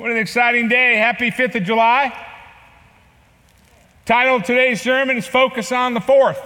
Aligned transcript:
What 0.00 0.10
an 0.10 0.16
exciting 0.16 0.70
day. 0.70 0.96
Happy 0.96 1.30
5th 1.30 1.56
of 1.56 1.62
July. 1.62 2.10
Title 4.06 4.36
of 4.36 4.44
today's 4.44 4.80
sermon 4.80 5.18
is 5.18 5.26
Focus 5.26 5.72
on 5.72 5.92
the 5.92 6.00
4th. 6.00 6.42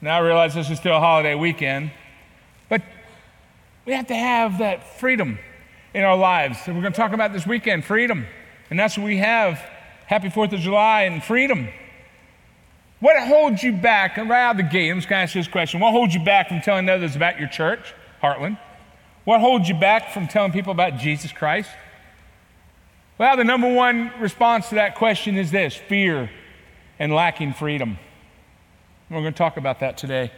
Now 0.00 0.16
I 0.16 0.18
realize 0.18 0.52
this 0.56 0.68
is 0.68 0.76
still 0.76 0.96
a 0.96 0.98
holiday 0.98 1.36
weekend, 1.36 1.92
but 2.68 2.82
we 3.84 3.92
have 3.92 4.08
to 4.08 4.16
have 4.16 4.58
that 4.58 4.98
freedom 4.98 5.38
in 5.94 6.02
our 6.02 6.16
lives. 6.16 6.58
So 6.64 6.72
we're 6.74 6.80
going 6.80 6.92
to 6.92 6.96
talk 6.96 7.12
about 7.12 7.32
this 7.32 7.46
weekend 7.46 7.84
freedom. 7.84 8.26
And 8.68 8.76
that's 8.76 8.98
what 8.98 9.04
we 9.04 9.18
have. 9.18 9.60
Happy 10.06 10.28
4th 10.28 10.52
of 10.52 10.58
July 10.58 11.02
and 11.02 11.22
freedom. 11.22 11.68
What 12.98 13.16
holds 13.28 13.62
you 13.62 13.74
back? 13.74 14.16
right 14.16 14.28
out 14.28 14.50
of 14.50 14.56
the 14.56 14.62
gate, 14.64 14.90
I'm 14.90 14.98
just 14.98 15.08
going 15.08 15.20
to 15.20 15.22
ask 15.22 15.36
you 15.36 15.40
this 15.40 15.48
question. 15.48 15.78
What 15.78 15.92
holds 15.92 16.14
you 16.14 16.24
back 16.24 16.48
from 16.48 16.60
telling 16.62 16.88
others 16.88 17.14
about 17.14 17.38
your 17.38 17.48
church, 17.48 17.94
Heartland? 18.20 18.58
What 19.22 19.40
holds 19.40 19.68
you 19.68 19.76
back 19.76 20.12
from 20.12 20.26
telling 20.26 20.50
people 20.50 20.72
about 20.72 20.98
Jesus 20.98 21.30
Christ? 21.30 21.70
Well, 23.18 23.38
the 23.38 23.44
number 23.44 23.72
one 23.72 24.12
response 24.20 24.68
to 24.68 24.74
that 24.74 24.94
question 24.94 25.38
is 25.38 25.50
this 25.50 25.74
fear 25.74 26.30
and 26.98 27.14
lacking 27.14 27.54
freedom. 27.54 27.98
We're 29.08 29.22
going 29.22 29.32
to 29.32 29.38
talk 29.38 29.56
about 29.56 29.80
that 29.80 29.96
today. 29.96 30.30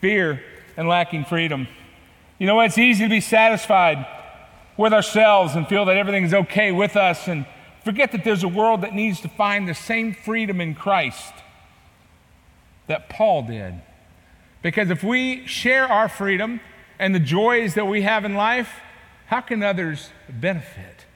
Fear 0.00 0.42
and 0.76 0.88
lacking 0.88 1.26
freedom. 1.26 1.68
You 2.38 2.48
know, 2.48 2.58
it's 2.60 2.78
easy 2.78 3.04
to 3.04 3.10
be 3.10 3.20
satisfied 3.20 4.04
with 4.76 4.92
ourselves 4.92 5.54
and 5.54 5.68
feel 5.68 5.84
that 5.84 5.96
everything 5.96 6.24
is 6.24 6.34
okay 6.34 6.72
with 6.72 6.96
us 6.96 7.28
and 7.28 7.46
forget 7.84 8.10
that 8.10 8.24
there's 8.24 8.42
a 8.42 8.48
world 8.48 8.80
that 8.80 8.92
needs 8.92 9.20
to 9.20 9.28
find 9.28 9.68
the 9.68 9.74
same 9.74 10.12
freedom 10.12 10.60
in 10.60 10.74
Christ 10.74 11.32
that 12.88 13.08
Paul 13.08 13.44
did. 13.44 13.74
Because 14.62 14.90
if 14.90 15.04
we 15.04 15.46
share 15.46 15.86
our 15.86 16.08
freedom 16.08 16.60
and 16.98 17.14
the 17.14 17.20
joys 17.20 17.74
that 17.74 17.86
we 17.86 18.02
have 18.02 18.24
in 18.24 18.34
life, 18.34 18.80
how 19.26 19.40
can 19.40 19.62
others 19.62 20.10
benefit? 20.28 21.06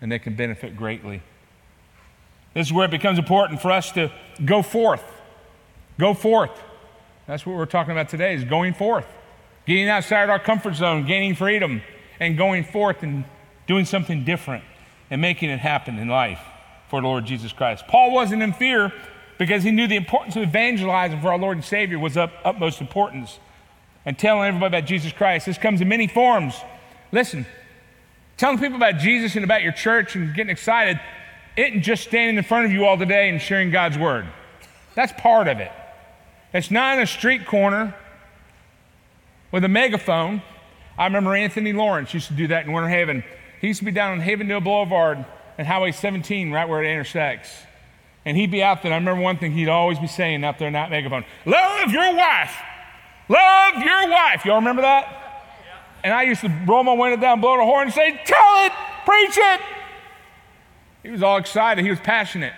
And 0.00 0.12
they 0.12 0.18
can 0.18 0.34
benefit 0.34 0.76
greatly. 0.76 1.22
This 2.54 2.68
is 2.68 2.72
where 2.72 2.86
it 2.86 2.90
becomes 2.90 3.18
important 3.18 3.60
for 3.60 3.70
us 3.70 3.92
to 3.92 4.10
go 4.44 4.62
forth. 4.62 5.02
Go 5.98 6.14
forth. 6.14 6.50
That's 7.26 7.44
what 7.44 7.56
we're 7.56 7.66
talking 7.66 7.92
about 7.92 8.08
today 8.08 8.34
is 8.34 8.44
going 8.44 8.74
forth. 8.74 9.06
Getting 9.66 9.88
outside 9.88 10.30
our 10.30 10.38
comfort 10.38 10.74
zone, 10.74 11.06
gaining 11.06 11.34
freedom, 11.34 11.82
and 12.20 12.36
going 12.36 12.64
forth 12.64 13.02
and 13.02 13.24
doing 13.66 13.84
something 13.84 14.24
different 14.24 14.64
and 15.10 15.20
making 15.20 15.50
it 15.50 15.58
happen 15.58 15.98
in 15.98 16.08
life 16.08 16.40
for 16.88 17.00
the 17.00 17.06
Lord 17.06 17.24
Jesus 17.24 17.52
Christ. 17.52 17.86
Paul 17.88 18.12
wasn't 18.12 18.42
in 18.42 18.52
fear 18.52 18.92
because 19.38 19.62
he 19.62 19.70
knew 19.70 19.86
the 19.86 19.96
importance 19.96 20.36
of 20.36 20.42
evangelizing 20.42 21.20
for 21.20 21.28
our 21.28 21.38
Lord 21.38 21.56
and 21.56 21.64
Savior 21.64 21.98
was 21.98 22.16
of 22.16 22.30
utmost 22.44 22.80
importance 22.80 23.38
and 24.04 24.18
telling 24.18 24.48
everybody 24.48 24.78
about 24.78 24.88
Jesus 24.88 25.12
Christ. 25.12 25.46
This 25.46 25.58
comes 25.58 25.80
in 25.80 25.88
many 25.88 26.06
forms. 26.06 26.54
Listen, 27.12 27.44
telling 28.36 28.58
people 28.58 28.76
about 28.76 28.98
Jesus 28.98 29.34
and 29.34 29.44
about 29.44 29.62
your 29.62 29.72
church 29.72 30.14
and 30.14 30.34
getting 30.34 30.50
excited 30.50 31.00
isn't 31.56 31.82
just 31.82 32.04
standing 32.04 32.36
in 32.36 32.44
front 32.44 32.66
of 32.66 32.72
you 32.72 32.84
all 32.84 32.98
today 32.98 33.28
and 33.28 33.40
sharing 33.40 33.70
God's 33.70 33.96
word. 33.96 34.26
That's 34.94 35.12
part 35.18 35.48
of 35.48 35.58
it. 35.58 35.72
It's 36.52 36.70
not 36.70 36.96
in 36.96 37.02
a 37.02 37.06
street 37.06 37.46
corner 37.46 37.94
with 39.52 39.64
a 39.64 39.68
megaphone. 39.68 40.42
I 40.98 41.04
remember 41.04 41.34
Anthony 41.34 41.72
Lawrence 41.72 42.12
used 42.14 42.28
to 42.28 42.34
do 42.34 42.46
that 42.48 42.66
in 42.66 42.72
Winter 42.72 42.88
Haven. 42.88 43.24
He 43.60 43.68
used 43.68 43.80
to 43.80 43.84
be 43.84 43.90
down 43.90 44.12
on 44.12 44.20
Havendale 44.20 44.62
Boulevard 44.62 45.24
and 45.58 45.66
Highway 45.66 45.92
17, 45.92 46.50
right 46.50 46.68
where 46.68 46.82
it 46.82 46.90
intersects. 46.90 47.50
And 48.24 48.36
he'd 48.36 48.50
be 48.50 48.62
out 48.62 48.82
there. 48.82 48.92
I 48.92 48.96
remember 48.96 49.22
one 49.22 49.38
thing 49.38 49.52
he'd 49.52 49.68
always 49.68 49.98
be 49.98 50.08
saying 50.08 50.44
out 50.44 50.58
there 50.58 50.66
in 50.66 50.74
that 50.74 50.90
megaphone 50.90 51.24
Love 51.44 51.90
your 51.90 52.14
wife. 52.14 52.56
Love 53.28 53.82
your 53.82 54.10
wife. 54.10 54.44
Y'all 54.44 54.56
remember 54.56 54.82
that? 54.82 55.25
And 56.04 56.12
I 56.12 56.22
used 56.22 56.40
to 56.42 56.52
roll 56.66 56.84
my 56.84 56.92
window 56.92 57.20
down, 57.20 57.40
blow 57.40 57.56
the 57.56 57.64
horn, 57.64 57.86
and 57.86 57.94
say, 57.94 58.20
Tell 58.24 58.66
it, 58.66 58.72
preach 59.04 59.36
it. 59.36 59.60
He 61.02 61.10
was 61.10 61.22
all 61.22 61.36
excited. 61.36 61.84
He 61.84 61.90
was 61.90 62.00
passionate. 62.00 62.52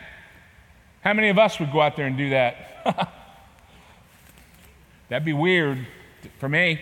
How 1.02 1.12
many 1.12 1.28
of 1.28 1.38
us 1.38 1.60
would 1.60 1.72
go 1.72 1.80
out 1.80 1.96
there 1.96 2.06
and 2.06 2.16
do 2.16 2.30
that? 2.30 2.56
That'd 5.08 5.24
be 5.24 5.32
weird 5.32 5.86
for 6.38 6.48
me. 6.48 6.80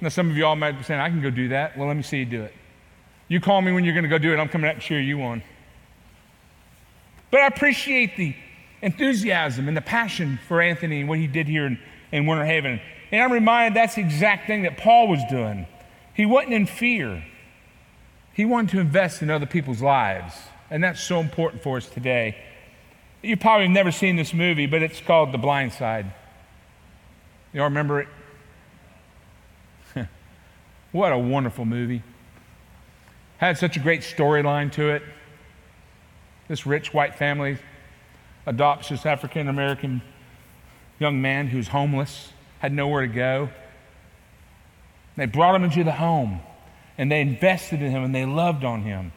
Now, 0.00 0.08
some 0.08 0.30
of 0.30 0.36
you 0.36 0.44
all 0.44 0.56
might 0.56 0.72
be 0.72 0.82
saying, 0.82 1.00
I 1.00 1.08
can 1.08 1.22
go 1.22 1.30
do 1.30 1.48
that. 1.48 1.76
Well, 1.76 1.88
let 1.88 1.96
me 1.96 2.02
see 2.02 2.18
you 2.18 2.24
do 2.26 2.42
it. 2.42 2.52
You 3.28 3.40
call 3.40 3.60
me 3.62 3.72
when 3.72 3.84
you're 3.84 3.94
going 3.94 4.04
to 4.04 4.10
go 4.10 4.18
do 4.18 4.32
it. 4.32 4.38
I'm 4.38 4.48
coming 4.48 4.68
out 4.68 4.74
and 4.74 4.82
cheer 4.82 5.00
you 5.00 5.22
on. 5.22 5.42
But 7.30 7.40
I 7.40 7.46
appreciate 7.46 8.16
the 8.16 8.34
enthusiasm 8.82 9.68
and 9.68 9.76
the 9.76 9.80
passion 9.80 10.38
for 10.46 10.60
Anthony 10.60 11.00
and 11.00 11.08
what 11.08 11.18
he 11.18 11.26
did 11.26 11.48
here 11.48 11.66
in, 11.66 11.78
in 12.12 12.26
Winter 12.26 12.44
Haven. 12.44 12.80
And 13.10 13.22
I'm 13.22 13.32
reminded 13.32 13.76
that's 13.76 13.96
the 13.96 14.02
exact 14.02 14.46
thing 14.46 14.62
that 14.62 14.76
Paul 14.76 15.08
was 15.08 15.20
doing. 15.28 15.66
He 16.16 16.24
wasn't 16.24 16.54
in 16.54 16.64
fear, 16.64 17.22
he 18.32 18.46
wanted 18.46 18.70
to 18.70 18.80
invest 18.80 19.20
in 19.20 19.28
other 19.28 19.46
people's 19.46 19.82
lives. 19.82 20.34
And 20.70 20.82
that's 20.82 21.00
so 21.00 21.20
important 21.20 21.62
for 21.62 21.76
us 21.76 21.86
today. 21.86 22.36
You 23.22 23.36
probably 23.36 23.66
have 23.66 23.72
never 23.72 23.92
seen 23.92 24.16
this 24.16 24.34
movie, 24.34 24.66
but 24.66 24.82
it's 24.82 25.00
called 25.00 25.30
The 25.30 25.38
Blind 25.38 25.72
Side. 25.72 26.12
You 27.52 27.60
all 27.60 27.68
remember 27.68 28.00
it? 28.00 28.08
what 30.92 31.12
a 31.12 31.18
wonderful 31.18 31.64
movie. 31.64 32.02
Had 33.38 33.58
such 33.58 33.76
a 33.76 33.80
great 33.80 34.00
storyline 34.00 34.72
to 34.72 34.88
it. 34.88 35.02
This 36.48 36.66
rich 36.66 36.92
white 36.92 37.14
family 37.14 37.58
adopts 38.46 38.88
this 38.88 39.04
African 39.04 39.48
American 39.48 40.02
young 40.98 41.20
man 41.20 41.48
who's 41.48 41.68
homeless, 41.68 42.32
had 42.60 42.72
nowhere 42.72 43.02
to 43.02 43.08
go. 43.12 43.50
They 45.16 45.26
brought 45.26 45.54
him 45.54 45.64
into 45.64 45.82
the 45.82 45.92
home 45.92 46.40
and 46.98 47.10
they 47.10 47.20
invested 47.20 47.82
in 47.82 47.90
him 47.90 48.04
and 48.04 48.14
they 48.14 48.26
loved 48.26 48.64
on 48.64 48.82
him 48.82 49.12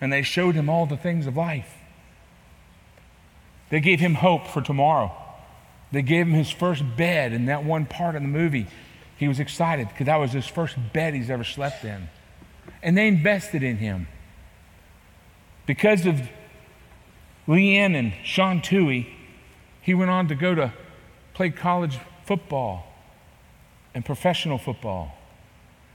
and 0.00 0.12
they 0.12 0.22
showed 0.22 0.54
him 0.54 0.68
all 0.68 0.86
the 0.86 0.96
things 0.96 1.26
of 1.26 1.36
life. 1.36 1.72
They 3.70 3.80
gave 3.80 4.00
him 4.00 4.14
hope 4.14 4.46
for 4.46 4.62
tomorrow. 4.62 5.12
They 5.92 6.02
gave 6.02 6.26
him 6.26 6.32
his 6.32 6.50
first 6.50 6.82
bed 6.96 7.32
in 7.32 7.46
that 7.46 7.64
one 7.64 7.86
part 7.86 8.16
of 8.16 8.22
the 8.22 8.28
movie. 8.28 8.66
He 9.16 9.28
was 9.28 9.38
excited 9.38 9.88
because 9.88 10.06
that 10.06 10.16
was 10.16 10.32
his 10.32 10.46
first 10.46 10.76
bed 10.92 11.14
he's 11.14 11.30
ever 11.30 11.44
slept 11.44 11.84
in. 11.84 12.08
And 12.82 12.96
they 12.96 13.08
invested 13.08 13.62
in 13.62 13.76
him. 13.76 14.08
Because 15.66 16.04
of 16.04 16.20
Leigh 17.46 17.76
Anne 17.76 17.94
and 17.94 18.12
Sean 18.22 18.60
Tuohy, 18.60 19.08
he 19.80 19.94
went 19.94 20.10
on 20.10 20.28
to 20.28 20.34
go 20.34 20.54
to 20.54 20.72
play 21.32 21.50
college 21.50 21.98
football 22.24 22.86
and 23.94 24.04
professional 24.04 24.58
football 24.58 25.16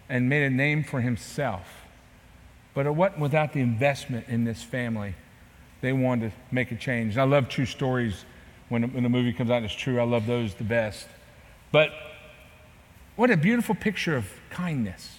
and 0.09 0.27
made 0.27 0.43
a 0.43 0.49
name 0.49 0.83
for 0.83 1.01
himself. 1.01 1.67
But 2.73 2.85
it 2.85 2.95
wasn't 2.95 3.19
without 3.19 3.53
the 3.53 3.61
investment 3.61 4.27
in 4.27 4.43
this 4.43 4.63
family. 4.63 5.15
They 5.81 5.93
wanted 5.93 6.31
to 6.31 6.37
make 6.51 6.71
a 6.71 6.75
change. 6.75 7.13
And 7.13 7.21
I 7.21 7.25
love 7.25 7.47
true 7.47 7.65
stories 7.65 8.25
when, 8.69 8.91
when 8.93 9.05
a 9.05 9.09
movie 9.09 9.33
comes 9.33 9.49
out 9.49 9.57
and 9.57 9.65
it's 9.65 9.75
true. 9.75 9.99
I 9.99 10.03
love 10.03 10.25
those 10.25 10.55
the 10.55 10.63
best. 10.63 11.07
But 11.71 11.91
what 13.15 13.29
a 13.29 13.37
beautiful 13.37 13.75
picture 13.75 14.15
of 14.15 14.25
kindness, 14.49 15.17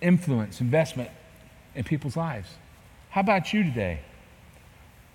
influence, 0.00 0.60
investment 0.60 1.10
in 1.74 1.84
people's 1.84 2.16
lives. 2.16 2.48
How 3.10 3.22
about 3.22 3.52
you 3.52 3.62
today? 3.64 4.00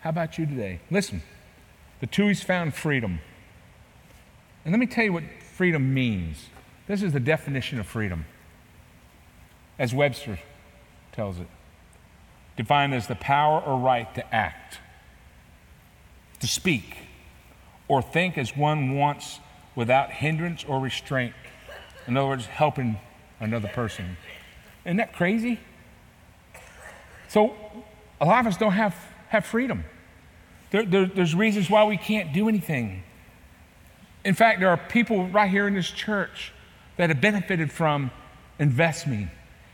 How 0.02 0.10
about 0.10 0.38
you 0.38 0.46
today? 0.46 0.80
Listen, 0.92 1.24
the 2.00 2.08
Tuohys 2.08 2.44
found 2.44 2.74
freedom. 2.74 3.20
And 4.64 4.72
let 4.72 4.80
me 4.80 4.88
tell 4.88 5.04
you 5.04 5.14
what 5.14 5.24
freedom 5.56 5.94
means. 5.94 6.50
This 6.88 7.02
is 7.02 7.14
the 7.14 7.20
definition 7.20 7.80
of 7.80 7.88
freedom, 7.88 8.26
as 9.80 9.94
Webster 9.94 10.40
tells 11.12 11.40
it 11.40 11.48
defined 12.58 12.94
as 12.94 13.08
the 13.08 13.16
power 13.16 13.60
or 13.62 13.78
right 13.80 14.14
to 14.16 14.36
act, 14.36 14.80
to 16.40 16.48
speak, 16.48 16.98
or 17.88 18.02
think 18.02 18.38
as 18.38 18.56
one 18.56 18.96
wants 18.96 19.40
without 19.76 20.12
hindrance 20.12 20.64
or 20.64 20.80
restraint. 20.80 21.34
In 22.08 22.16
other 22.16 22.28
words, 22.28 22.46
helping 22.46 22.98
another 23.40 23.68
person. 23.68 24.18
Isn't 24.86 24.98
that 24.98 25.14
crazy? 25.14 25.60
So, 27.28 27.56
a 28.22 28.26
lot 28.26 28.40
of 28.40 28.48
us 28.48 28.58
don't 28.58 28.72
have, 28.72 28.96
have 29.30 29.46
freedom. 29.46 29.84
There, 30.72 30.86
there, 30.86 31.06
there's 31.06 31.36
reasons 31.36 31.70
why 31.70 31.84
we 31.84 31.98
can't 31.98 32.34
do 32.34 32.48
anything. 32.48 33.04
In 34.24 34.34
fact, 34.34 34.60
there 34.60 34.70
are 34.70 34.78
people 34.78 35.28
right 35.28 35.50
here 35.50 35.68
in 35.68 35.74
this 35.74 35.90
church 35.90 36.54
that 36.98 37.10
have 37.10 37.22
benefited 37.22 37.72
from 37.72 38.12
investing, 38.60 39.30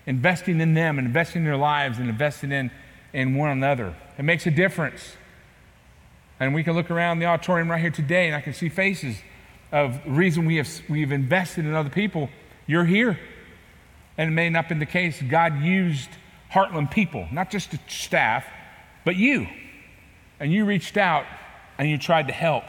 investing 0.06 0.60
in 0.60 0.74
them, 0.74 0.98
and 0.98 1.08
investing 1.08 1.42
in 1.42 1.46
their 1.46 1.58
lives, 1.58 2.00
and 2.00 2.10
investing 2.10 2.52
in, 2.52 2.72
in 3.14 3.36
one 3.36 3.50
another. 3.50 3.96
It 4.18 4.24
makes 4.24 4.46
a 4.46 4.52
difference. 4.52 5.16
And 6.40 6.56
we 6.56 6.64
can 6.64 6.74
look 6.74 6.90
around 6.90 7.20
the 7.20 7.26
auditorium 7.26 7.70
right 7.70 7.80
here 7.80 7.92
today, 7.92 8.28
and 8.28 8.36
I 8.36 8.42
can 8.42 8.54
see 8.54 8.70
faces 8.70 9.18
of 9.72 10.04
the 10.04 10.12
reason 10.12 10.46
we 10.46 10.58
have, 10.58 10.70
we've 10.90 11.12
invested 11.12 11.66
in 11.66 11.74
other 11.74 11.90
people. 11.90 12.30
You're 12.68 12.86
here. 12.86 13.20
And 14.18 14.32
it 14.32 14.34
may 14.34 14.50
not 14.50 14.64
have 14.64 14.70
been 14.70 14.80
the 14.80 14.86
case. 14.86 15.22
God 15.22 15.62
used 15.62 16.10
Heartland 16.52 16.92
people, 16.92 17.28
not 17.32 17.50
just 17.50 17.72
the 17.72 17.80
staff, 17.88 18.46
but 19.06 19.16
you. 19.16 19.48
And 20.40 20.52
you 20.52 20.66
reached 20.66 20.98
out 20.98 21.26
and 21.78 21.90
you 21.90 21.98
tried 21.98 22.28
to 22.28 22.34
help 22.34 22.66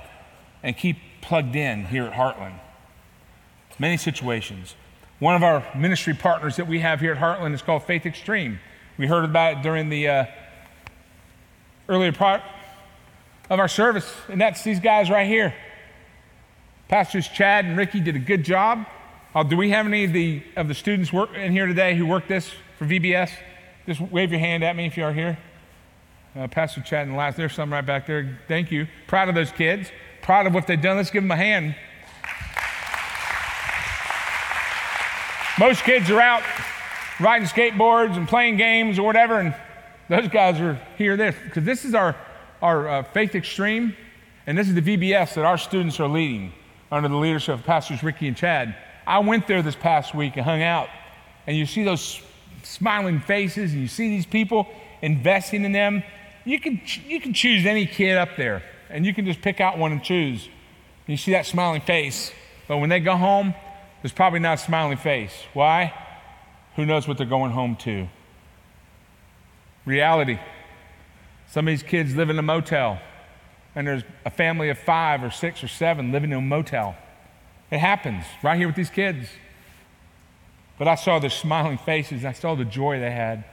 and 0.62 0.76
keep 0.76 0.96
plugged 1.20 1.56
in 1.56 1.86
here 1.86 2.04
at 2.04 2.12
Heartland. 2.12 2.58
Many 3.78 3.96
situations. 3.96 4.74
One 5.18 5.34
of 5.34 5.42
our 5.42 5.64
ministry 5.76 6.14
partners 6.14 6.56
that 6.56 6.66
we 6.66 6.80
have 6.80 7.00
here 7.00 7.12
at 7.12 7.18
Heartland 7.18 7.54
is 7.54 7.62
called 7.62 7.84
Faith 7.84 8.06
Extreme. 8.06 8.58
We 8.98 9.06
heard 9.06 9.24
about 9.24 9.58
it 9.58 9.62
during 9.62 9.88
the 9.88 10.08
uh, 10.08 10.24
earlier 11.88 12.12
part 12.12 12.42
of 13.48 13.58
our 13.58 13.68
service, 13.68 14.12
and 14.28 14.40
that's 14.40 14.62
these 14.64 14.80
guys 14.80 15.10
right 15.10 15.26
here. 15.26 15.54
Pastors 16.88 17.28
Chad 17.28 17.64
and 17.64 17.78
Ricky 17.78 18.00
did 18.00 18.16
a 18.16 18.18
good 18.18 18.44
job. 18.44 18.86
Uh, 19.34 19.42
do 19.42 19.56
we 19.56 19.70
have 19.70 19.86
any 19.86 20.04
of 20.04 20.12
the, 20.12 20.42
of 20.56 20.68
the 20.68 20.74
students 20.74 21.12
work 21.12 21.34
in 21.34 21.52
here 21.52 21.66
today 21.66 21.96
who 21.96 22.06
work 22.06 22.28
this 22.28 22.50
for 22.78 22.84
VBS? 22.84 23.30
Just 23.86 24.00
wave 24.00 24.30
your 24.30 24.40
hand 24.40 24.62
at 24.62 24.76
me 24.76 24.86
if 24.86 24.96
you 24.96 25.04
are 25.04 25.12
here. 25.12 25.38
Uh, 26.36 26.48
Pastor 26.48 26.80
Chad 26.80 27.08
and 27.08 27.16
Laz, 27.16 27.36
there's 27.36 27.54
some 27.54 27.72
right 27.72 27.84
back 27.84 28.06
there. 28.06 28.38
Thank 28.48 28.70
you. 28.70 28.86
Proud 29.06 29.28
of 29.28 29.34
those 29.34 29.50
kids. 29.50 29.90
Proud 30.20 30.46
of 30.46 30.54
what 30.54 30.66
they've 30.66 30.80
done. 30.80 30.96
Let's 30.96 31.10
give 31.10 31.22
them 31.22 31.30
a 31.30 31.36
hand. 31.36 31.74
Most 35.62 35.84
kids 35.84 36.10
are 36.10 36.20
out 36.20 36.42
riding 37.20 37.46
skateboards 37.46 38.16
and 38.16 38.26
playing 38.26 38.56
games 38.56 38.98
or 38.98 39.04
whatever, 39.04 39.38
and 39.38 39.54
those 40.08 40.26
guys 40.26 40.60
are 40.60 40.76
here 40.98 41.16
this 41.16 41.36
because 41.44 41.62
this 41.62 41.84
is 41.84 41.94
our, 41.94 42.16
our 42.60 42.88
uh, 42.88 43.02
faith 43.04 43.36
extreme, 43.36 43.96
and 44.48 44.58
this 44.58 44.66
is 44.66 44.74
the 44.74 44.82
VBS 44.82 45.34
that 45.34 45.44
our 45.44 45.56
students 45.56 46.00
are 46.00 46.08
leading 46.08 46.52
under 46.90 47.08
the 47.08 47.14
leadership 47.14 47.60
of 47.60 47.64
Pastors 47.64 48.02
Ricky 48.02 48.26
and 48.26 48.36
Chad. 48.36 48.74
I 49.06 49.20
went 49.20 49.46
there 49.46 49.62
this 49.62 49.76
past 49.76 50.16
week 50.16 50.32
and 50.34 50.44
hung 50.44 50.62
out, 50.62 50.88
and 51.46 51.56
you 51.56 51.64
see 51.64 51.84
those 51.84 52.20
smiling 52.64 53.20
faces, 53.20 53.72
and 53.72 53.82
you 53.82 53.86
see 53.86 54.08
these 54.08 54.26
people 54.26 54.66
investing 55.00 55.64
in 55.64 55.70
them. 55.70 56.02
You 56.44 56.58
can, 56.58 56.80
you 57.06 57.20
can 57.20 57.32
choose 57.32 57.66
any 57.66 57.86
kid 57.86 58.16
up 58.16 58.30
there, 58.36 58.64
and 58.90 59.06
you 59.06 59.14
can 59.14 59.26
just 59.26 59.40
pick 59.40 59.60
out 59.60 59.78
one 59.78 59.92
and 59.92 60.02
choose. 60.02 60.48
You 61.06 61.16
see 61.16 61.30
that 61.30 61.46
smiling 61.46 61.82
face. 61.82 62.32
But 62.66 62.78
when 62.78 62.88
they 62.88 62.98
go 62.98 63.16
home, 63.16 63.54
there's 64.02 64.12
probably 64.12 64.40
not 64.40 64.58
a 64.58 64.62
smiling 64.62 64.98
face. 64.98 65.32
Why? 65.54 65.94
Who 66.76 66.84
knows 66.84 67.06
what 67.06 67.18
they're 67.18 67.26
going 67.26 67.52
home 67.52 67.76
to? 67.76 68.08
Reality. 69.84 70.38
Some 71.48 71.68
of 71.68 71.72
these 71.72 71.82
kids 71.82 72.16
live 72.16 72.30
in 72.30 72.38
a 72.38 72.42
motel, 72.42 73.00
and 73.74 73.86
there's 73.86 74.02
a 74.24 74.30
family 74.30 74.70
of 74.70 74.78
five 74.78 75.22
or 75.22 75.30
six 75.30 75.62
or 75.62 75.68
seven 75.68 76.12
living 76.12 76.32
in 76.32 76.38
a 76.38 76.40
motel. 76.40 76.96
It 77.70 77.78
happens 77.78 78.24
right 78.42 78.58
here 78.58 78.66
with 78.66 78.76
these 78.76 78.90
kids. 78.90 79.28
But 80.78 80.88
I 80.88 80.94
saw 80.96 81.18
their 81.18 81.30
smiling 81.30 81.78
faces, 81.78 82.20
and 82.20 82.28
I 82.28 82.32
saw 82.32 82.54
the 82.54 82.64
joy 82.64 82.98
they 82.98 83.10
had. 83.10 83.44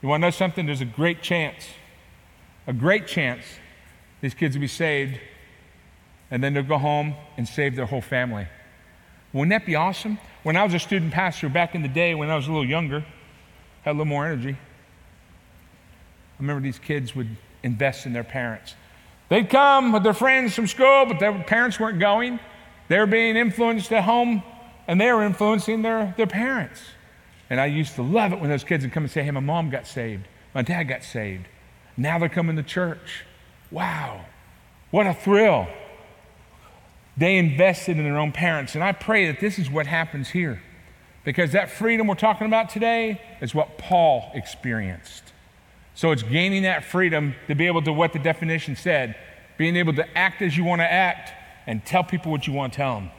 You 0.00 0.08
want 0.08 0.22
to 0.22 0.26
know 0.26 0.30
something? 0.30 0.66
There's 0.66 0.80
a 0.80 0.84
great 0.86 1.22
chance, 1.22 1.64
a 2.66 2.72
great 2.72 3.06
chance 3.06 3.44
these 4.20 4.34
kids 4.34 4.56
will 4.56 4.62
be 4.62 4.68
saved, 4.68 5.20
and 6.30 6.42
then 6.42 6.54
they'll 6.54 6.62
go 6.62 6.78
home 6.78 7.14
and 7.36 7.46
save 7.46 7.76
their 7.76 7.86
whole 7.86 8.00
family. 8.00 8.46
Wouldn't 9.32 9.50
that 9.50 9.64
be 9.64 9.74
awesome? 9.74 10.18
When 10.42 10.56
I 10.56 10.64
was 10.64 10.74
a 10.74 10.78
student 10.78 11.12
pastor 11.12 11.48
back 11.48 11.74
in 11.74 11.82
the 11.82 11.88
day, 11.88 12.14
when 12.14 12.30
I 12.30 12.36
was 12.36 12.46
a 12.46 12.50
little 12.50 12.68
younger, 12.68 13.04
had 13.82 13.92
a 13.92 13.92
little 13.92 14.04
more 14.06 14.26
energy, 14.26 14.52
I 14.52 16.38
remember 16.38 16.62
these 16.62 16.78
kids 16.78 17.14
would 17.14 17.36
invest 17.62 18.06
in 18.06 18.12
their 18.12 18.24
parents. 18.24 18.74
They'd 19.28 19.48
come 19.48 19.92
with 19.92 20.02
their 20.02 20.12
friends 20.12 20.54
from 20.54 20.66
school, 20.66 21.06
but 21.06 21.18
their 21.18 21.32
parents 21.44 21.80
weren't 21.80 21.98
going. 21.98 22.38
They 22.88 22.98
were 22.98 23.06
being 23.06 23.36
influenced 23.36 23.90
at 23.92 24.04
home, 24.04 24.42
and 24.86 25.00
they 25.00 25.10
were 25.10 25.22
influencing 25.22 25.82
their, 25.82 26.12
their 26.16 26.26
parents. 26.26 26.82
And 27.48 27.60
I 27.60 27.66
used 27.66 27.94
to 27.94 28.02
love 28.02 28.32
it 28.32 28.40
when 28.40 28.50
those 28.50 28.64
kids 28.64 28.84
would 28.84 28.92
come 28.92 29.04
and 29.04 29.10
say, 29.10 29.22
Hey, 29.22 29.30
my 29.30 29.40
mom 29.40 29.70
got 29.70 29.86
saved. 29.86 30.26
My 30.54 30.62
dad 30.62 30.84
got 30.84 31.02
saved. 31.02 31.46
Now 31.96 32.18
they're 32.18 32.28
coming 32.28 32.56
to 32.56 32.62
church. 32.62 33.24
Wow, 33.70 34.26
what 34.90 35.06
a 35.06 35.14
thrill. 35.14 35.68
They 37.16 37.36
invested 37.36 37.98
in 37.98 38.04
their 38.04 38.18
own 38.18 38.32
parents. 38.32 38.74
And 38.74 38.82
I 38.82 38.92
pray 38.92 39.26
that 39.26 39.40
this 39.40 39.58
is 39.58 39.70
what 39.70 39.86
happens 39.86 40.30
here. 40.30 40.62
Because 41.24 41.52
that 41.52 41.70
freedom 41.70 42.06
we're 42.06 42.14
talking 42.14 42.46
about 42.46 42.70
today 42.70 43.20
is 43.40 43.54
what 43.54 43.78
Paul 43.78 44.30
experienced. 44.34 45.32
So 45.94 46.10
it's 46.10 46.22
gaining 46.22 46.62
that 46.62 46.84
freedom 46.84 47.34
to 47.48 47.54
be 47.54 47.66
able 47.66 47.82
to, 47.82 47.92
what 47.92 48.12
the 48.12 48.18
definition 48.18 48.76
said, 48.76 49.14
being 49.58 49.76
able 49.76 49.92
to 49.94 50.18
act 50.18 50.42
as 50.42 50.56
you 50.56 50.64
want 50.64 50.80
to 50.80 50.90
act 50.90 51.32
and 51.66 51.84
tell 51.84 52.02
people 52.02 52.32
what 52.32 52.46
you 52.46 52.52
want 52.52 52.72
to 52.72 52.76
tell 52.78 52.94
them. 52.96 53.10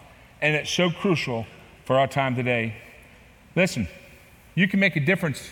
And 0.42 0.56
it's 0.56 0.72
so 0.72 0.90
crucial 0.90 1.45
for 1.86 1.98
our 1.98 2.07
time 2.07 2.36
today. 2.36 2.75
Listen, 3.56 3.88
you 4.56 4.68
can 4.68 4.80
make 4.80 4.95
a 4.95 5.00
difference 5.00 5.51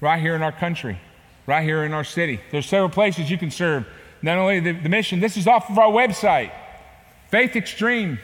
right 0.00 0.20
here 0.20 0.34
in 0.34 0.42
our 0.42 0.52
country, 0.52 0.98
right 1.46 1.62
here 1.62 1.84
in 1.84 1.92
our 1.92 2.04
city. 2.04 2.40
There's 2.50 2.66
several 2.66 2.88
places 2.88 3.30
you 3.30 3.36
can 3.36 3.50
serve. 3.50 3.86
Not 4.22 4.38
only 4.38 4.60
the, 4.60 4.72
the 4.72 4.88
mission, 4.88 5.20
this 5.20 5.36
is 5.36 5.46
off 5.46 5.68
of 5.68 5.78
our 5.78 5.90
website. 5.90 6.52
Faith 7.32 7.56
Extreme, 7.56 8.18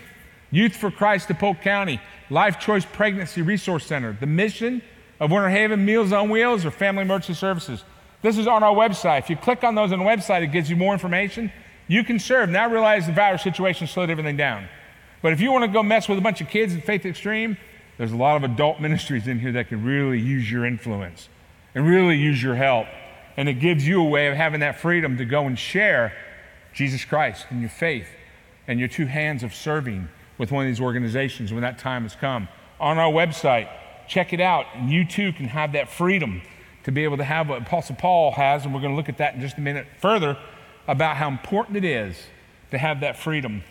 Youth 0.51 0.77
for 0.77 0.91
Christ 0.91 1.31
of 1.31 1.39
Polk 1.39 1.63
County, 1.63 1.99
Life 2.29 2.61
Choice 2.61 2.85
Pregnancy 2.85 3.41
Resource 3.41 3.87
Center, 3.87 4.15
the 4.21 4.27
mission 4.27 4.83
of 5.19 5.31
Winter 5.31 5.49
Haven, 5.49 5.83
Meals 5.83 6.13
on 6.13 6.29
Wheels, 6.29 6.67
or 6.67 6.71
Family 6.71 7.01
Emergency 7.03 7.33
Services. 7.33 7.85
This 8.21 8.37
is 8.37 8.47
on 8.47 8.63
our 8.63 8.75
website. 8.75 9.21
If 9.21 9.31
you 9.31 9.37
click 9.37 9.65
on 9.65 9.75
those 9.75 9.93
on 9.93 9.99
the 9.99 10.05
website, 10.05 10.43
it 10.43 10.49
gives 10.49 10.69
you 10.69 10.77
more 10.77 10.93
information. 10.93 11.51
You 11.87 12.05
can 12.05 12.19
serve. 12.19 12.51
Now 12.51 12.71
realize 12.71 13.07
the 13.07 13.15
virus 13.15 13.43
situation 13.43 13.87
slowed 13.87 14.11
everything 14.11 14.37
down. 14.37 14.69
But 15.23 15.33
if 15.33 15.41
you 15.41 15.53
want 15.53 15.65
to 15.65 15.73
go 15.73 15.83
mess 15.83 16.07
with 16.07 16.19
a 16.19 16.23
bunch 16.23 16.43
of 16.43 16.51
kids 16.51 16.75
at 16.75 16.85
Faith 16.85 17.07
Extreme, 17.07 17.57
there's 17.97 18.13
a 18.13 18.17
lot 18.17 18.37
of 18.37 18.45
adult 18.45 18.79
ministries 18.83 19.27
in 19.27 19.39
here 19.39 19.53
that 19.53 19.69
can 19.69 19.87
really 19.87 20.21
use 20.21 20.51
your 20.51 20.67
influence 20.67 21.31
and 21.75 21.87
really 21.87 22.19
use 22.19 22.43
your 22.43 22.57
help. 22.57 22.87
And 23.39 23.49
it 23.49 23.55
gives 23.55 23.89
you 23.89 24.03
a 24.03 24.09
way 24.09 24.27
of 24.27 24.37
having 24.37 24.61
that 24.61 24.79
freedom 24.79 25.17
to 25.17 25.25
go 25.25 25.47
and 25.47 25.59
share 25.59 26.13
Jesus 26.75 27.07
Christ 27.07 27.47
and 27.49 27.63
your 27.63 27.71
faith 27.71 28.09
and 28.69 28.79
your 28.79 28.89
two 28.89 29.07
hands 29.07 29.43
of 29.43 29.53
serving 29.53 30.09
with 30.37 30.53
one 30.53 30.65
of 30.65 30.71
these 30.71 30.81
organizations 30.81 31.53
when 31.53 31.63
that 31.63 31.79
time 31.79 32.05
has 32.05 32.15
come. 32.15 32.47
On 32.79 32.99
our 32.99 33.11
website, 33.11 33.69
check 34.07 34.33
it 34.33 34.41
out, 34.41 34.67
and 34.75 34.91
you 34.91 35.05
too 35.05 35.33
can 35.33 35.47
have 35.47 35.73
that 35.73 35.91
freedom 35.91 36.43
to 36.85 36.93
be 36.93 37.03
able 37.03 37.17
to 37.17 37.25
have 37.25 37.49
what 37.49 37.63
Apostle 37.63 37.97
Paul 37.97 38.31
has, 38.33 38.65
and 38.65 38.73
we're 38.73 38.81
going 38.81 38.93
to 38.93 38.97
look 38.97 39.09
at 39.09 39.19
that 39.19 39.35
in 39.35 39.41
just 39.41 39.59
a 39.59 39.61
minute 39.61 39.87
further 40.01 40.39
about 40.87 41.17
how 41.17 41.29
important 41.29 41.77
it 41.77 41.85
is 41.85 42.17
to 42.71 42.79
have 42.79 43.01
that 43.01 43.17
freedom 43.17 43.65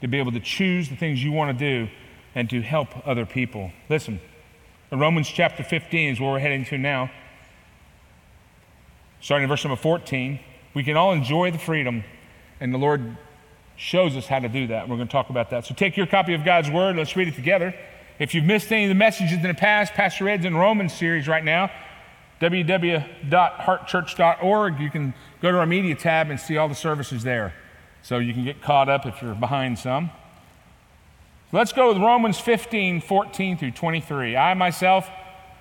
to 0.00 0.08
be 0.08 0.18
able 0.18 0.32
to 0.32 0.40
choose 0.40 0.88
the 0.88 0.96
things 0.96 1.22
you 1.22 1.32
want 1.32 1.58
to 1.58 1.86
do 1.86 1.90
and 2.34 2.48
to 2.50 2.62
help 2.62 3.06
other 3.06 3.26
people. 3.26 3.72
Listen, 3.88 4.20
in 4.90 4.98
Romans 4.98 5.28
chapter 5.28 5.62
15 5.62 6.12
is 6.12 6.20
where 6.20 6.32
we're 6.32 6.38
heading 6.38 6.64
to 6.66 6.78
now. 6.78 7.10
Starting 9.20 9.44
in 9.44 9.48
verse 9.48 9.64
number 9.64 9.80
14, 9.80 10.40
we 10.74 10.82
can 10.82 10.96
all 10.96 11.12
enjoy 11.12 11.50
the 11.50 11.58
freedom, 11.58 12.04
and 12.60 12.74
the 12.74 12.78
Lord 12.78 13.16
shows 13.76 14.16
us 14.16 14.26
how 14.26 14.38
to 14.38 14.48
do 14.48 14.68
that. 14.68 14.88
We're 14.88 14.96
going 14.96 15.08
to 15.08 15.12
talk 15.12 15.30
about 15.30 15.50
that. 15.50 15.66
So 15.66 15.74
take 15.74 15.96
your 15.96 16.06
copy 16.06 16.34
of 16.34 16.44
God's 16.44 16.70
Word. 16.70 16.96
Let's 16.96 17.16
read 17.16 17.28
it 17.28 17.34
together. 17.34 17.74
If 18.18 18.34
you've 18.34 18.44
missed 18.44 18.70
any 18.70 18.84
of 18.84 18.90
the 18.90 18.94
messages 18.94 19.38
in 19.38 19.42
the 19.42 19.54
past, 19.54 19.94
Pastor 19.94 20.28
Ed's 20.28 20.44
in 20.44 20.56
Romans 20.56 20.92
series 20.92 21.26
right 21.26 21.44
now. 21.44 21.70
www.heartchurch.org. 22.40 24.80
You 24.80 24.90
can 24.90 25.14
go 25.40 25.50
to 25.50 25.58
our 25.58 25.66
media 25.66 25.94
tab 25.94 26.30
and 26.30 26.38
see 26.38 26.56
all 26.56 26.68
the 26.68 26.74
services 26.74 27.24
there. 27.24 27.54
So 28.02 28.18
you 28.18 28.34
can 28.34 28.44
get 28.44 28.62
caught 28.62 28.88
up 28.88 29.06
if 29.06 29.22
you're 29.22 29.34
behind 29.34 29.78
some. 29.78 30.10
Let's 31.50 31.72
go 31.72 31.92
with 31.92 31.98
Romans 31.98 32.38
15, 32.38 33.00
14 33.00 33.58
through 33.58 33.72
23. 33.72 34.36
I 34.36 34.54
myself 34.54 35.10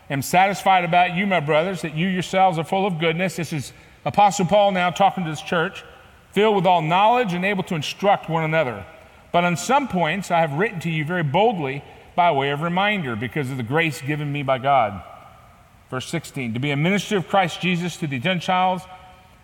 am 0.09 0.21
satisfied 0.21 0.85
about 0.85 1.15
you, 1.15 1.27
my 1.27 1.39
brothers, 1.39 1.81
that 1.81 1.95
you 1.95 2.07
yourselves 2.07 2.57
are 2.57 2.63
full 2.63 2.85
of 2.85 2.99
goodness. 2.99 3.35
This 3.35 3.53
is 3.53 3.73
Apostle 4.05 4.45
Paul 4.45 4.71
now 4.71 4.89
talking 4.89 5.23
to 5.23 5.29
this 5.29 5.41
church 5.41 5.83
filled 6.33 6.55
with 6.55 6.65
all 6.65 6.81
knowledge 6.81 7.33
and 7.33 7.45
able 7.45 7.63
to 7.63 7.75
instruct 7.75 8.29
one 8.29 8.43
another. 8.43 8.85
But 9.31 9.43
on 9.43 9.57
some 9.57 9.87
points 9.87 10.31
I 10.31 10.39
have 10.39 10.53
written 10.53 10.79
to 10.81 10.89
you 10.89 11.05
very 11.05 11.23
boldly 11.23 11.83
by 12.15 12.31
way 12.31 12.49
of 12.51 12.61
reminder 12.61 13.15
because 13.15 13.49
of 13.49 13.57
the 13.57 13.63
grace 13.63 14.01
given 14.01 14.31
me 14.31 14.43
by 14.43 14.57
God. 14.57 15.03
Verse 15.89 16.07
16 16.07 16.53
To 16.53 16.59
be 16.59 16.71
a 16.71 16.77
minister 16.77 17.17
of 17.17 17.27
Christ 17.27 17.61
Jesus 17.61 17.97
to 17.97 18.07
the 18.07 18.19
Gentiles 18.19 18.83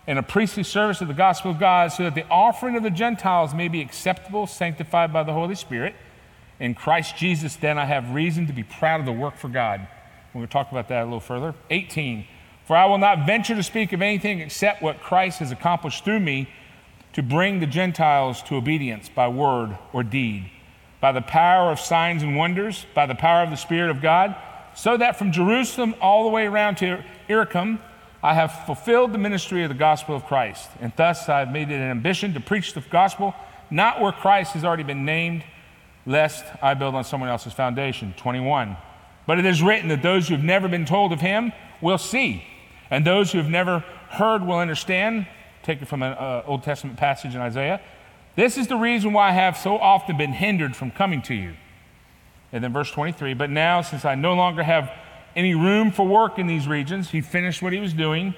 and 0.07 0.17
a 0.17 0.23
priestly 0.23 0.63
service 0.63 1.01
of 1.01 1.09
the 1.09 1.13
gospel 1.13 1.51
of 1.51 1.59
God, 1.59 1.91
so 1.91 2.03
that 2.03 2.15
the 2.15 2.27
offering 2.29 2.77
of 2.77 2.83
the 2.83 2.89
Gentiles 2.89 3.53
may 3.53 3.67
be 3.67 3.81
acceptable, 3.81 4.47
sanctified 4.47 5.11
by 5.11 5.23
the 5.23 5.33
Holy 5.33 5.55
Spirit. 5.55 5.95
In 6.61 6.73
Christ 6.73 7.17
Jesus, 7.17 7.57
then, 7.57 7.77
I 7.77 7.85
have 7.85 8.11
reason 8.11 8.47
to 8.47 8.53
be 8.53 8.63
proud 8.63 9.01
of 9.01 9.05
the 9.05 9.11
work 9.11 9.35
for 9.35 9.49
God. 9.49 9.81
We're 10.33 10.39
going 10.39 10.47
to 10.47 10.53
talk 10.53 10.71
about 10.71 10.87
that 10.87 11.01
a 11.01 11.03
little 11.03 11.19
further. 11.19 11.53
18 11.69 12.25
For 12.65 12.75
I 12.75 12.85
will 12.85 12.97
not 12.97 13.25
venture 13.25 13.53
to 13.55 13.63
speak 13.63 13.91
of 13.91 14.01
anything 14.01 14.39
except 14.39 14.81
what 14.81 15.01
Christ 15.01 15.39
has 15.39 15.51
accomplished 15.51 16.05
through 16.05 16.21
me 16.21 16.47
to 17.13 17.23
bring 17.23 17.59
the 17.59 17.65
Gentiles 17.65 18.41
to 18.43 18.55
obedience 18.55 19.09
by 19.09 19.27
word 19.27 19.77
or 19.93 20.03
deed, 20.03 20.49
by 20.99 21.11
the 21.11 21.21
power 21.21 21.71
of 21.71 21.79
signs 21.79 22.23
and 22.23 22.35
wonders, 22.35 22.85
by 22.93 23.05
the 23.05 23.15
power 23.15 23.43
of 23.43 23.49
the 23.49 23.55
Spirit 23.55 23.89
of 23.89 24.01
God, 24.01 24.35
so 24.75 24.97
that 24.97 25.17
from 25.17 25.31
Jerusalem 25.31 25.95
all 26.01 26.23
the 26.23 26.29
way 26.29 26.45
around 26.45 26.75
to 26.77 27.03
Illyricum, 27.27 27.79
I 28.21 28.33
have 28.33 28.65
fulfilled 28.65 29.13
the 29.13 29.17
ministry 29.17 29.63
of 29.63 29.69
the 29.69 29.75
gospel 29.75 30.15
of 30.15 30.25
Christ. 30.25 30.69
And 30.81 30.91
thus 30.95 31.29
I 31.29 31.39
have 31.39 31.51
made 31.51 31.69
it 31.71 31.75
an 31.75 31.81
ambition 31.81 32.33
to 32.33 32.39
preach 32.39 32.73
the 32.73 32.81
gospel, 32.81 33.33
not 33.69 34.01
where 34.01 34.11
Christ 34.11 34.53
has 34.53 34.63
already 34.63 34.83
been 34.83 35.05
named, 35.05 35.43
lest 36.05 36.45
I 36.61 36.73
build 36.73 36.95
on 36.95 37.03
someone 37.03 37.29
else's 37.29 37.53
foundation. 37.53 38.13
21. 38.17 38.77
But 39.25 39.39
it 39.39 39.45
is 39.45 39.61
written 39.61 39.89
that 39.89 40.01
those 40.01 40.27
who 40.27 40.35
have 40.35 40.43
never 40.43 40.67
been 40.67 40.85
told 40.85 41.11
of 41.11 41.21
him 41.21 41.51
will 41.81 41.97
see, 41.97 42.43
and 42.89 43.05
those 43.05 43.31
who 43.31 43.37
have 43.37 43.49
never 43.49 43.79
heard 44.09 44.45
will 44.45 44.57
understand 44.57 45.27
taken 45.67 45.85
from 45.85 46.01
an 46.01 46.13
uh, 46.13 46.41
Old 46.47 46.63
Testament 46.63 46.97
passage 46.97 47.35
in 47.35 47.41
Isaiah. 47.41 47.79
This 48.35 48.57
is 48.57 48.67
the 48.67 48.77
reason 48.77 49.13
why 49.13 49.29
I 49.29 49.33
have 49.33 49.55
so 49.57 49.77
often 49.77 50.17
been 50.17 50.33
hindered 50.33 50.75
from 50.75 50.89
coming 50.89 51.21
to 51.23 51.35
you. 51.35 51.53
And 52.51 52.63
then 52.63 52.73
verse 52.73 52.89
23 52.89 53.35
But 53.35 53.51
now, 53.51 53.81
since 53.81 54.05
I 54.05 54.15
no 54.15 54.33
longer 54.33 54.63
have 54.63 54.91
any 55.37 55.53
room 55.53 55.91
for 55.91 56.05
work 56.05 56.39
in 56.39 56.47
these 56.47 56.67
regions. 56.67 57.11
He 57.11 57.21
finished 57.21 57.61
what 57.61 57.71
he 57.71 57.79
was 57.79 57.93
doing. 57.93 58.33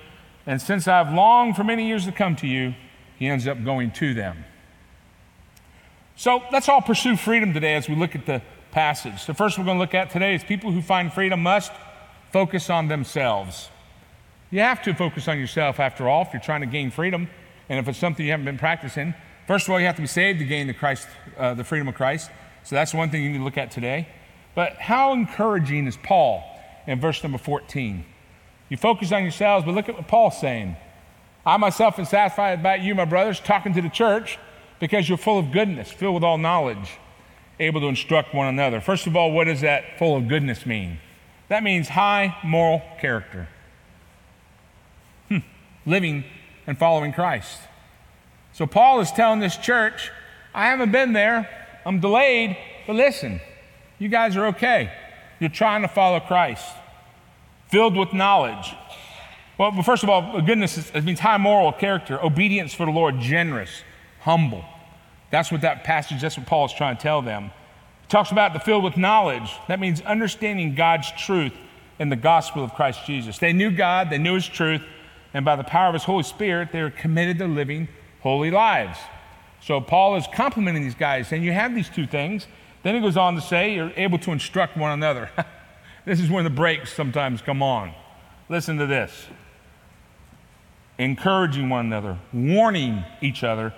And 0.45 0.61
since 0.61 0.87
I've 0.87 1.13
longed 1.13 1.55
for 1.55 1.63
many 1.63 1.87
years 1.87 2.05
to 2.05 2.11
come 2.11 2.35
to 2.37 2.47
you, 2.47 2.75
he 3.17 3.27
ends 3.27 3.47
up 3.47 3.63
going 3.63 3.91
to 3.91 4.13
them. 4.13 4.43
So 6.17 6.43
let's 6.51 6.67
all 6.67 6.81
pursue 6.81 7.15
freedom 7.15 7.53
today 7.53 7.75
as 7.75 7.87
we 7.87 7.95
look 7.95 8.15
at 8.15 8.25
the 8.25 8.41
passage. 8.71 9.25
The 9.25 9.33
first 9.33 9.57
we're 9.57 9.63
going 9.63 9.77
to 9.77 9.81
look 9.81 9.93
at 9.93 10.09
today 10.09 10.35
is 10.35 10.43
people 10.43 10.71
who 10.71 10.81
find 10.81 11.11
freedom 11.11 11.41
must 11.41 11.71
focus 12.33 12.69
on 12.69 12.89
themselves. 12.89 13.69
You 14.51 14.61
have 14.61 14.81
to 14.83 14.95
focus 14.95 15.27
on 15.27 15.37
yourself 15.37 15.79
after 15.79 16.09
all 16.09 16.23
if 16.23 16.33
you're 16.33 16.41
trying 16.41 16.61
to 16.61 16.67
gain 16.67 16.89
freedom 16.89 17.29
and 17.69 17.79
if 17.79 17.87
it's 17.87 17.99
something 17.99 18.25
you 18.25 18.31
haven't 18.31 18.45
been 18.45 18.57
practicing. 18.57 19.13
First 19.45 19.67
of 19.67 19.71
all, 19.71 19.79
you 19.79 19.85
have 19.85 19.95
to 19.95 20.01
be 20.01 20.07
saved 20.07 20.39
to 20.39 20.45
gain 20.45 20.67
the, 20.67 20.73
Christ, 20.73 21.07
uh, 21.37 21.53
the 21.53 21.63
freedom 21.63 21.87
of 21.87 21.95
Christ. 21.95 22.31
So 22.63 22.75
that's 22.75 22.93
one 22.93 23.09
thing 23.11 23.23
you 23.23 23.29
need 23.29 23.37
to 23.37 23.43
look 23.43 23.57
at 23.57 23.69
today. 23.69 24.07
But 24.55 24.73
how 24.73 25.13
encouraging 25.13 25.85
is 25.85 25.97
Paul 25.97 26.43
in 26.87 26.99
verse 26.99 27.21
number 27.21 27.37
14? 27.37 28.03
You 28.69 28.77
focus 28.77 29.11
on 29.11 29.21
yourselves, 29.21 29.65
but 29.65 29.75
look 29.75 29.87
at 29.87 29.95
what 29.95 30.07
Paul's 30.07 30.39
saying. 30.39 30.75
I 31.45 31.57
myself 31.57 31.99
am 31.99 32.05
satisfied 32.05 32.59
about 32.59 32.81
you, 32.81 32.93
my 32.95 33.05
brothers, 33.05 33.39
talking 33.39 33.73
to 33.73 33.81
the 33.81 33.89
church, 33.89 34.39
because 34.79 35.07
you're 35.07 35.17
full 35.17 35.39
of 35.39 35.51
goodness, 35.51 35.91
filled 35.91 36.15
with 36.15 36.23
all 36.23 36.37
knowledge, 36.37 36.97
able 37.59 37.81
to 37.81 37.87
instruct 37.87 38.33
one 38.33 38.47
another. 38.47 38.81
First 38.81 39.07
of 39.07 39.15
all, 39.15 39.31
what 39.31 39.45
does 39.45 39.61
that 39.61 39.97
full 39.99 40.15
of 40.15 40.27
goodness 40.27 40.65
mean? 40.65 40.99
That 41.49 41.63
means 41.63 41.89
high 41.89 42.35
moral 42.43 42.81
character. 42.99 43.47
Living 45.85 46.23
and 46.67 46.77
following 46.77 47.13
Christ. 47.13 47.59
So 48.53 48.67
Paul 48.67 48.99
is 48.99 49.11
telling 49.11 49.39
this 49.39 49.57
church, 49.57 50.11
I 50.53 50.67
haven't 50.67 50.91
been 50.91 51.13
there, 51.13 51.49
I'm 51.85 51.99
delayed, 51.99 52.57
but 52.85 52.95
listen, 52.95 53.39
you 53.99 54.09
guys 54.09 54.35
are 54.35 54.47
okay. 54.47 54.91
You're 55.39 55.49
trying 55.49 55.81
to 55.83 55.87
follow 55.87 56.19
Christ, 56.19 56.65
filled 57.69 57.95
with 57.95 58.13
knowledge. 58.13 58.73
Well, 59.57 59.81
first 59.83 60.03
of 60.03 60.09
all, 60.09 60.41
goodness 60.41 60.91
it 60.93 61.03
means 61.03 61.19
high 61.19 61.37
moral 61.37 61.71
character, 61.71 62.21
obedience 62.23 62.73
for 62.73 62.85
the 62.85 62.91
Lord, 62.91 63.19
generous, 63.19 63.83
humble. 64.21 64.63
That's 65.31 65.51
what 65.51 65.61
that 65.61 65.83
passage, 65.83 66.21
that's 66.21 66.37
what 66.37 66.47
Paul 66.47 66.65
is 66.65 66.73
trying 66.73 66.97
to 66.97 67.01
tell 67.01 67.21
them. 67.21 67.51
He 68.01 68.07
talks 68.07 68.31
about 68.31 68.53
the 68.53 68.59
filled 68.59 68.83
with 68.83 68.97
knowledge. 68.97 69.51
That 69.67 69.79
means 69.79 70.01
understanding 70.01 70.75
God's 70.75 71.11
truth 71.11 71.53
in 71.99 72.09
the 72.09 72.15
gospel 72.15 72.63
of 72.63 72.73
Christ 72.73 73.05
Jesus. 73.05 73.37
They 73.37 73.53
knew 73.53 73.71
God, 73.71 74.09
they 74.09 74.17
knew 74.17 74.35
His 74.35 74.47
truth, 74.47 74.81
and 75.33 75.45
by 75.45 75.55
the 75.55 75.63
power 75.63 75.87
of 75.87 75.93
His 75.93 76.03
Holy 76.03 76.23
Spirit, 76.23 76.69
they're 76.71 76.89
committed 76.89 77.37
to 77.39 77.47
living 77.47 77.87
holy 78.21 78.51
lives. 78.51 78.97
So 79.61 79.81
Paul 79.81 80.15
is 80.15 80.25
complimenting 80.33 80.83
these 80.83 80.95
guys, 80.95 81.27
saying, 81.27 81.43
You 81.43 81.51
have 81.51 81.75
these 81.75 81.89
two 81.89 82.07
things. 82.07 82.47
Then 82.81 82.95
he 82.95 83.01
goes 83.01 83.17
on 83.17 83.35
to 83.35 83.41
say, 83.41 83.75
You're 83.75 83.91
able 83.95 84.17
to 84.19 84.31
instruct 84.31 84.77
one 84.77 84.91
another. 84.91 85.29
this 86.05 86.19
is 86.19 86.29
when 86.29 86.43
the 86.43 86.49
brakes 86.49 86.93
sometimes 86.93 87.41
come 87.41 87.61
on. 87.61 87.93
Listen 88.47 88.77
to 88.77 88.87
this 88.87 89.27
encouraging 90.97 91.69
one 91.69 91.85
another, 91.85 92.17
warning 92.33 93.03
each 93.21 93.43
other, 93.43 93.73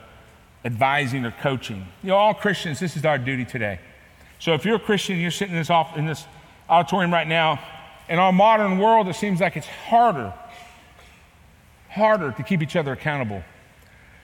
advising 0.65 1.24
or 1.24 1.31
coaching. 1.31 1.86
You 2.01 2.10
know, 2.10 2.15
all 2.15 2.34
Christians, 2.34 2.79
this 2.79 2.98
is 2.98 3.05
our 3.05 3.17
duty 3.17 3.46
today. 3.46 3.79
So 4.39 4.53
if 4.53 4.65
you're 4.65 4.77
a 4.77 4.79
Christian, 4.79 5.20
you're 5.20 5.29
sitting 5.29 5.53
in 5.53 5.62
this, 5.62 5.70
off, 5.70 5.96
in 5.96 6.08
this 6.08 6.25
auditorium 6.67 7.13
right 7.13 7.27
now, 7.27 7.60
in 8.10 8.17
our 8.17 8.34
modern 8.34 8.79
world, 8.79 9.08
it 9.08 9.15
seems 9.15 9.39
like 9.39 9.55
it's 9.55 9.67
harder, 9.67 10.34
harder 11.92 12.32
to 12.32 12.44
keep 12.44 12.62
each 12.62 12.76
other 12.76 12.92
accountable 12.92 13.44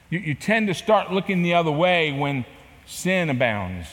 you, 0.10 0.20
you 0.20 0.34
tend 0.34 0.68
to 0.68 0.74
start 0.74 1.12
looking 1.12 1.44
the 1.44 1.54
other 1.54 1.72
way 1.72 2.12
when 2.12 2.46
sin 2.86 3.30
abounds. 3.30 3.88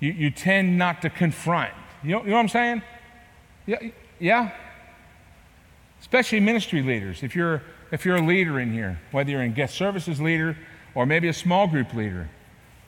You, 0.00 0.12
you 0.12 0.30
tend 0.30 0.76
not 0.76 1.02
to 1.02 1.10
confront. 1.10 1.72
You 2.02 2.12
know, 2.12 2.22
you 2.22 2.30
know 2.30 2.36
what 2.36 2.42
I'm 2.42 2.48
saying? 2.48 2.82
Yeah, 3.64 3.78
yeah. 4.18 4.50
Especially 6.00 6.40
ministry 6.40 6.82
leaders. 6.82 7.22
If 7.22 7.34
you're 7.34 7.62
if 7.92 8.04
you're 8.04 8.16
a 8.16 8.26
leader 8.26 8.58
in 8.58 8.72
here, 8.72 9.00
whether 9.12 9.30
you're 9.30 9.42
in 9.42 9.54
guest 9.54 9.76
services 9.76 10.20
leader 10.20 10.56
or 10.94 11.06
maybe 11.06 11.28
a 11.28 11.32
small 11.32 11.68
group 11.68 11.94
leader, 11.94 12.28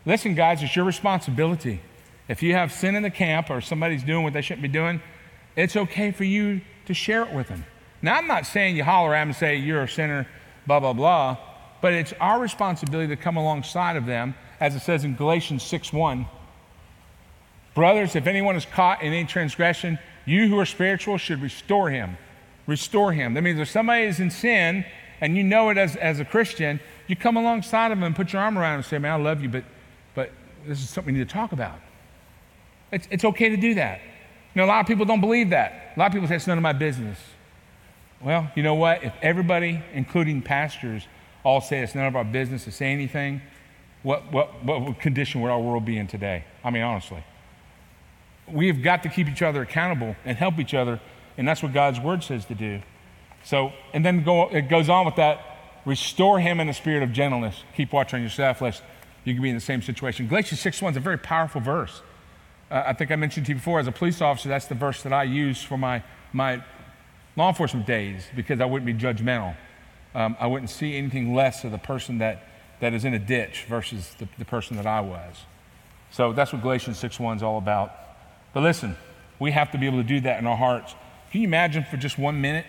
listen, 0.04 0.34
guys, 0.34 0.62
it's 0.62 0.74
your 0.74 0.84
responsibility. 0.84 1.80
If 2.26 2.42
you 2.42 2.54
have 2.54 2.72
sin 2.72 2.96
in 2.96 3.04
the 3.04 3.10
camp 3.10 3.48
or 3.48 3.60
somebody's 3.60 4.02
doing 4.02 4.24
what 4.24 4.32
they 4.32 4.42
shouldn't 4.42 4.62
be 4.62 4.68
doing, 4.68 5.00
it's 5.56 5.76
okay 5.76 6.10
for 6.10 6.24
you 6.24 6.60
to 6.86 6.94
share 6.94 7.22
it 7.22 7.32
with 7.32 7.48
them. 7.48 7.64
Now, 8.00 8.16
I'm 8.16 8.26
not 8.26 8.46
saying 8.46 8.76
you 8.76 8.84
holler 8.84 9.14
at 9.14 9.20
them 9.20 9.28
and 9.28 9.36
say, 9.36 9.56
You're 9.56 9.82
a 9.82 9.88
sinner, 9.88 10.26
blah, 10.66 10.80
blah, 10.80 10.92
blah. 10.92 11.36
But 11.80 11.92
it's 11.92 12.12
our 12.20 12.40
responsibility 12.40 13.08
to 13.14 13.20
come 13.20 13.36
alongside 13.36 13.96
of 13.96 14.06
them, 14.06 14.34
as 14.60 14.74
it 14.74 14.80
says 14.80 15.04
in 15.04 15.14
Galatians 15.14 15.62
6 15.62 15.92
1. 15.92 16.26
Brothers, 17.74 18.16
if 18.16 18.26
anyone 18.26 18.56
is 18.56 18.66
caught 18.66 19.02
in 19.02 19.12
any 19.12 19.24
transgression, 19.24 19.98
you 20.24 20.48
who 20.48 20.58
are 20.58 20.66
spiritual 20.66 21.16
should 21.16 21.40
restore 21.40 21.90
him. 21.90 22.16
Restore 22.66 23.12
him. 23.12 23.34
That 23.34 23.42
means 23.42 23.60
if 23.60 23.68
somebody 23.68 24.04
is 24.04 24.20
in 24.20 24.30
sin 24.30 24.84
and 25.20 25.36
you 25.36 25.44
know 25.44 25.70
it 25.70 25.78
as, 25.78 25.96
as 25.96 26.20
a 26.20 26.24
Christian, 26.24 26.80
you 27.06 27.16
come 27.16 27.36
alongside 27.36 27.92
of 27.92 27.98
them 27.98 28.04
and 28.04 28.16
put 28.16 28.32
your 28.32 28.42
arm 28.42 28.58
around 28.58 28.72
them 28.72 28.78
and 28.78 28.86
say, 28.86 28.98
Man, 28.98 29.12
I 29.12 29.22
love 29.22 29.42
you, 29.42 29.48
but, 29.48 29.64
but 30.14 30.32
this 30.66 30.82
is 30.82 30.90
something 30.90 31.14
we 31.14 31.20
need 31.20 31.28
to 31.28 31.32
talk 31.32 31.52
about. 31.52 31.78
It's, 32.90 33.06
it's 33.10 33.24
okay 33.24 33.48
to 33.48 33.56
do 33.56 33.74
that. 33.74 34.00
You 34.54 34.60
know, 34.60 34.64
a 34.64 34.66
lot 34.66 34.80
of 34.80 34.86
people 34.86 35.04
don't 35.04 35.20
believe 35.20 35.50
that. 35.50 35.92
A 35.94 35.98
lot 35.98 36.06
of 36.06 36.12
people 36.12 36.28
say 36.28 36.36
it's 36.36 36.46
none 36.46 36.58
of 36.58 36.62
my 36.62 36.72
business. 36.72 37.18
Well, 38.20 38.50
you 38.56 38.62
know 38.62 38.74
what? 38.74 39.04
If 39.04 39.14
everybody, 39.22 39.82
including 39.92 40.42
pastors, 40.42 41.06
all 41.44 41.60
say 41.60 41.80
it's 41.80 41.94
none 41.94 42.06
of 42.06 42.16
our 42.16 42.24
business 42.24 42.64
to 42.64 42.72
say 42.72 42.92
anything, 42.92 43.40
what, 44.02 44.32
what, 44.32 44.64
what 44.64 45.00
condition 45.00 45.40
would 45.40 45.50
our 45.50 45.60
world 45.60 45.84
be 45.84 45.98
in 45.98 46.06
today? 46.06 46.44
I 46.64 46.70
mean, 46.70 46.82
honestly. 46.82 47.24
We 48.48 48.66
have 48.68 48.82
got 48.82 49.02
to 49.02 49.08
keep 49.08 49.28
each 49.28 49.42
other 49.42 49.62
accountable 49.62 50.16
and 50.24 50.36
help 50.36 50.58
each 50.58 50.74
other, 50.74 51.00
and 51.36 51.46
that's 51.46 51.62
what 51.62 51.72
God's 51.72 52.00
word 52.00 52.24
says 52.24 52.44
to 52.46 52.54
do. 52.54 52.80
So, 53.44 53.72
and 53.92 54.04
then 54.04 54.24
go, 54.24 54.48
it 54.48 54.68
goes 54.68 54.88
on 54.88 55.06
with 55.06 55.16
that 55.16 55.58
restore 55.88 56.38
him 56.38 56.60
in 56.60 56.68
a 56.68 56.74
spirit 56.74 57.02
of 57.02 57.12
gentleness. 57.12 57.64
Keep 57.74 57.92
watch 57.92 58.12
on 58.12 58.22
yourself, 58.22 58.60
lest 58.60 58.82
you 59.24 59.32
can 59.32 59.42
be 59.42 59.48
in 59.48 59.54
the 59.54 59.60
same 59.60 59.82
situation. 59.82 60.28
Galatians 60.28 60.60
6 60.60 60.82
1 60.82 60.92
is 60.92 60.96
a 60.96 61.00
very 61.00 61.18
powerful 61.18 61.60
verse. 61.60 62.02
Uh, 62.70 62.84
I 62.86 62.92
think 62.92 63.10
I 63.10 63.16
mentioned 63.16 63.46
to 63.46 63.52
you 63.52 63.56
before, 63.56 63.80
as 63.80 63.86
a 63.86 63.92
police 63.92 64.20
officer, 64.20 64.48
that's 64.48 64.66
the 64.66 64.74
verse 64.74 65.02
that 65.02 65.12
I 65.12 65.22
use 65.22 65.62
for 65.62 65.78
my, 65.78 66.02
my 66.32 66.62
law 67.38 67.48
enforcement 67.48 67.86
days 67.86 68.24
because 68.36 68.60
I 68.60 68.66
wouldn't 68.66 68.86
be 68.86 68.94
judgmental 68.94 69.56
um, 70.14 70.36
I 70.40 70.46
wouldn't 70.46 70.70
see 70.70 70.96
anything 70.96 71.34
less 71.34 71.64
of 71.64 71.70
the 71.70 71.78
person 71.78 72.18
that, 72.18 72.42
that 72.80 72.94
is 72.94 73.04
in 73.04 73.14
a 73.14 73.18
ditch 73.18 73.66
versus 73.68 74.14
the, 74.18 74.28
the 74.38 74.44
person 74.44 74.76
that 74.76 74.86
I 74.86 75.00
was. 75.00 75.36
So 76.10 76.32
that's 76.32 76.52
what 76.52 76.62
Galatians 76.62 77.00
6.1 77.00 77.36
is 77.36 77.42
all 77.42 77.58
about. 77.58 77.92
But 78.54 78.62
listen, 78.62 78.96
we 79.38 79.52
have 79.52 79.70
to 79.72 79.78
be 79.78 79.86
able 79.86 79.98
to 79.98 80.08
do 80.08 80.20
that 80.20 80.38
in 80.38 80.46
our 80.46 80.56
hearts. 80.56 80.94
Can 81.30 81.42
you 81.42 81.46
imagine 81.46 81.84
for 81.84 81.96
just 81.96 82.18
one 82.18 82.40
minute 82.40 82.66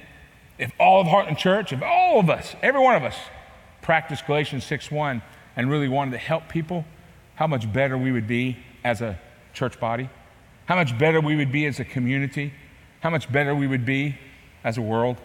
if 0.58 0.72
all 0.80 1.00
of 1.00 1.08
Heartland 1.08 1.38
Church, 1.38 1.72
if 1.72 1.82
all 1.82 2.20
of 2.20 2.30
us, 2.30 2.56
every 2.62 2.82
one 2.82 2.96
of 2.96 3.04
us, 3.04 3.16
practiced 3.82 4.28
Galatians 4.28 4.66
6.1 4.66 5.22
and 5.56 5.70
really 5.70 5.88
wanted 5.88 6.12
to 6.12 6.18
help 6.18 6.50
people, 6.50 6.86
how 7.36 7.48
much 7.48 7.72
better 7.72 7.98
we 7.98 8.12
would 8.12 8.28
be 8.28 8.58
as 8.84 9.02
a 9.02 9.18
church 9.54 9.80
body, 9.80 10.10
how 10.66 10.76
much 10.76 10.98
better 11.00 11.22
we 11.22 11.38
would 11.38 11.52
be 11.52 11.66
as 11.66 11.80
a 11.80 11.86
community, 11.86 12.54
how 13.00 13.10
much 13.10 13.32
better 13.32 13.56
we 13.56 13.66
would 13.66 13.86
be 13.86 14.18
as 14.64 14.78
a 14.78 14.82
world. 14.82 15.18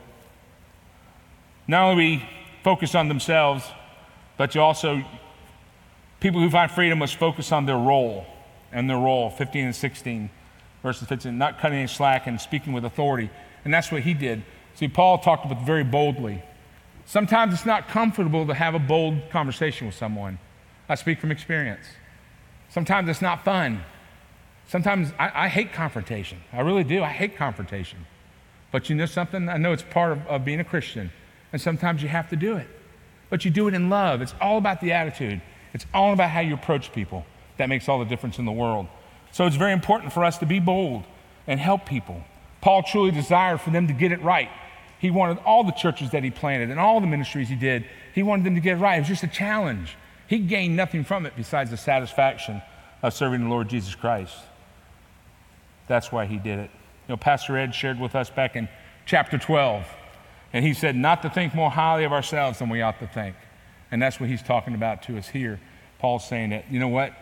Not 1.66 1.90
only 1.90 2.16
we 2.16 2.28
focus 2.62 2.94
on 2.94 3.08
themselves, 3.08 3.64
but 4.36 4.54
you 4.54 4.60
also, 4.60 5.02
people 6.20 6.40
who 6.40 6.50
find 6.50 6.70
freedom 6.70 6.98
must 6.98 7.16
focus 7.16 7.52
on 7.52 7.66
their 7.66 7.78
role 7.78 8.26
and 8.72 8.88
their 8.88 8.98
role, 8.98 9.30
15 9.30 9.66
and 9.66 9.76
16, 9.76 10.30
verses 10.82 11.08
15, 11.08 11.38
not 11.38 11.58
cutting 11.58 11.78
any 11.78 11.86
slack 11.86 12.26
and 12.26 12.40
speaking 12.40 12.72
with 12.72 12.84
authority. 12.84 13.30
And 13.64 13.72
that's 13.72 13.90
what 13.90 14.02
he 14.02 14.14
did. 14.14 14.42
See, 14.74 14.88
Paul 14.88 15.18
talked 15.18 15.46
about 15.46 15.64
very 15.64 15.84
boldly. 15.84 16.42
Sometimes 17.06 17.54
it's 17.54 17.66
not 17.66 17.88
comfortable 17.88 18.46
to 18.46 18.54
have 18.54 18.74
a 18.74 18.78
bold 18.78 19.30
conversation 19.30 19.86
with 19.86 19.94
someone. 19.94 20.38
I 20.88 20.96
speak 20.96 21.20
from 21.20 21.30
experience. 21.30 21.86
Sometimes 22.70 23.08
it's 23.08 23.22
not 23.22 23.44
fun. 23.44 23.82
Sometimes 24.66 25.12
I, 25.18 25.44
I 25.44 25.48
hate 25.48 25.72
confrontation. 25.72 26.40
I 26.52 26.60
really 26.60 26.84
do. 26.84 27.02
I 27.02 27.10
hate 27.10 27.36
confrontation. 27.36 28.06
But 28.74 28.90
you 28.90 28.96
know 28.96 29.06
something? 29.06 29.48
I 29.48 29.56
know 29.56 29.72
it's 29.72 29.84
part 29.84 30.10
of, 30.10 30.26
of 30.26 30.44
being 30.44 30.58
a 30.58 30.64
Christian 30.64 31.12
and 31.52 31.62
sometimes 31.62 32.02
you 32.02 32.08
have 32.08 32.28
to 32.30 32.36
do 32.36 32.56
it. 32.56 32.66
But 33.30 33.44
you 33.44 33.52
do 33.52 33.68
it 33.68 33.74
in 33.74 33.88
love. 33.88 34.20
It's 34.20 34.34
all 34.40 34.58
about 34.58 34.80
the 34.80 34.90
attitude, 34.90 35.40
it's 35.72 35.86
all 35.94 36.12
about 36.12 36.30
how 36.30 36.40
you 36.40 36.54
approach 36.54 36.92
people. 36.92 37.24
That 37.58 37.68
makes 37.68 37.88
all 37.88 38.00
the 38.00 38.04
difference 38.04 38.40
in 38.40 38.46
the 38.46 38.50
world. 38.50 38.88
So 39.30 39.46
it's 39.46 39.54
very 39.54 39.72
important 39.72 40.12
for 40.12 40.24
us 40.24 40.38
to 40.38 40.46
be 40.46 40.58
bold 40.58 41.04
and 41.46 41.60
help 41.60 41.86
people. 41.86 42.24
Paul 42.62 42.82
truly 42.82 43.12
desired 43.12 43.60
for 43.60 43.70
them 43.70 43.86
to 43.86 43.92
get 43.92 44.10
it 44.10 44.20
right. 44.22 44.48
He 44.98 45.12
wanted 45.12 45.38
all 45.44 45.62
the 45.62 45.70
churches 45.70 46.10
that 46.10 46.24
he 46.24 46.32
planted 46.32 46.70
and 46.70 46.80
all 46.80 47.00
the 47.00 47.06
ministries 47.06 47.48
he 47.48 47.54
did, 47.54 47.84
he 48.12 48.24
wanted 48.24 48.44
them 48.44 48.56
to 48.56 48.60
get 48.60 48.78
it 48.78 48.80
right. 48.80 48.96
It 48.96 49.02
was 49.02 49.08
just 49.08 49.22
a 49.22 49.28
challenge. 49.28 49.96
He 50.26 50.40
gained 50.40 50.74
nothing 50.74 51.04
from 51.04 51.26
it 51.26 51.34
besides 51.36 51.70
the 51.70 51.76
satisfaction 51.76 52.60
of 53.04 53.14
serving 53.14 53.44
the 53.44 53.48
Lord 53.48 53.68
Jesus 53.68 53.94
Christ. 53.94 54.34
That's 55.86 56.10
why 56.10 56.26
he 56.26 56.38
did 56.38 56.58
it. 56.58 56.70
You 57.06 57.12
know, 57.12 57.16
Pastor 57.18 57.58
Ed 57.58 57.74
shared 57.74 58.00
with 58.00 58.14
us 58.14 58.30
back 58.30 58.56
in 58.56 58.68
chapter 59.04 59.36
12 59.36 59.84
and 60.54 60.64
he 60.64 60.72
said, 60.72 60.96
not 60.96 61.20
to 61.22 61.30
think 61.30 61.54
more 61.54 61.70
highly 61.70 62.04
of 62.04 62.12
ourselves 62.12 62.60
than 62.60 62.70
we 62.70 62.80
ought 62.80 62.98
to 63.00 63.06
think. 63.06 63.36
And 63.90 64.00
that's 64.00 64.18
what 64.18 64.30
he's 64.30 64.42
talking 64.42 64.74
about 64.74 65.02
to 65.04 65.18
us 65.18 65.28
here. 65.28 65.60
Paul's 65.98 66.26
saying 66.26 66.50
that, 66.50 66.70
you 66.70 66.78
know 66.78 66.88
what? 66.88 67.12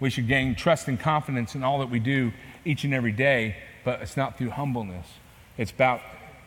We 0.00 0.10
should 0.10 0.28
gain 0.28 0.54
trust 0.56 0.88
and 0.88 1.00
confidence 1.00 1.54
in 1.54 1.62
all 1.62 1.78
that 1.78 1.88
we 1.88 2.00
do 2.00 2.32
each 2.64 2.84
and 2.84 2.92
every 2.92 3.12
day, 3.12 3.56
but 3.84 4.02
it's 4.02 4.16
not 4.16 4.36
through 4.36 4.50
humbleness. 4.50 5.06
It's 5.56 5.70
about 5.70 6.00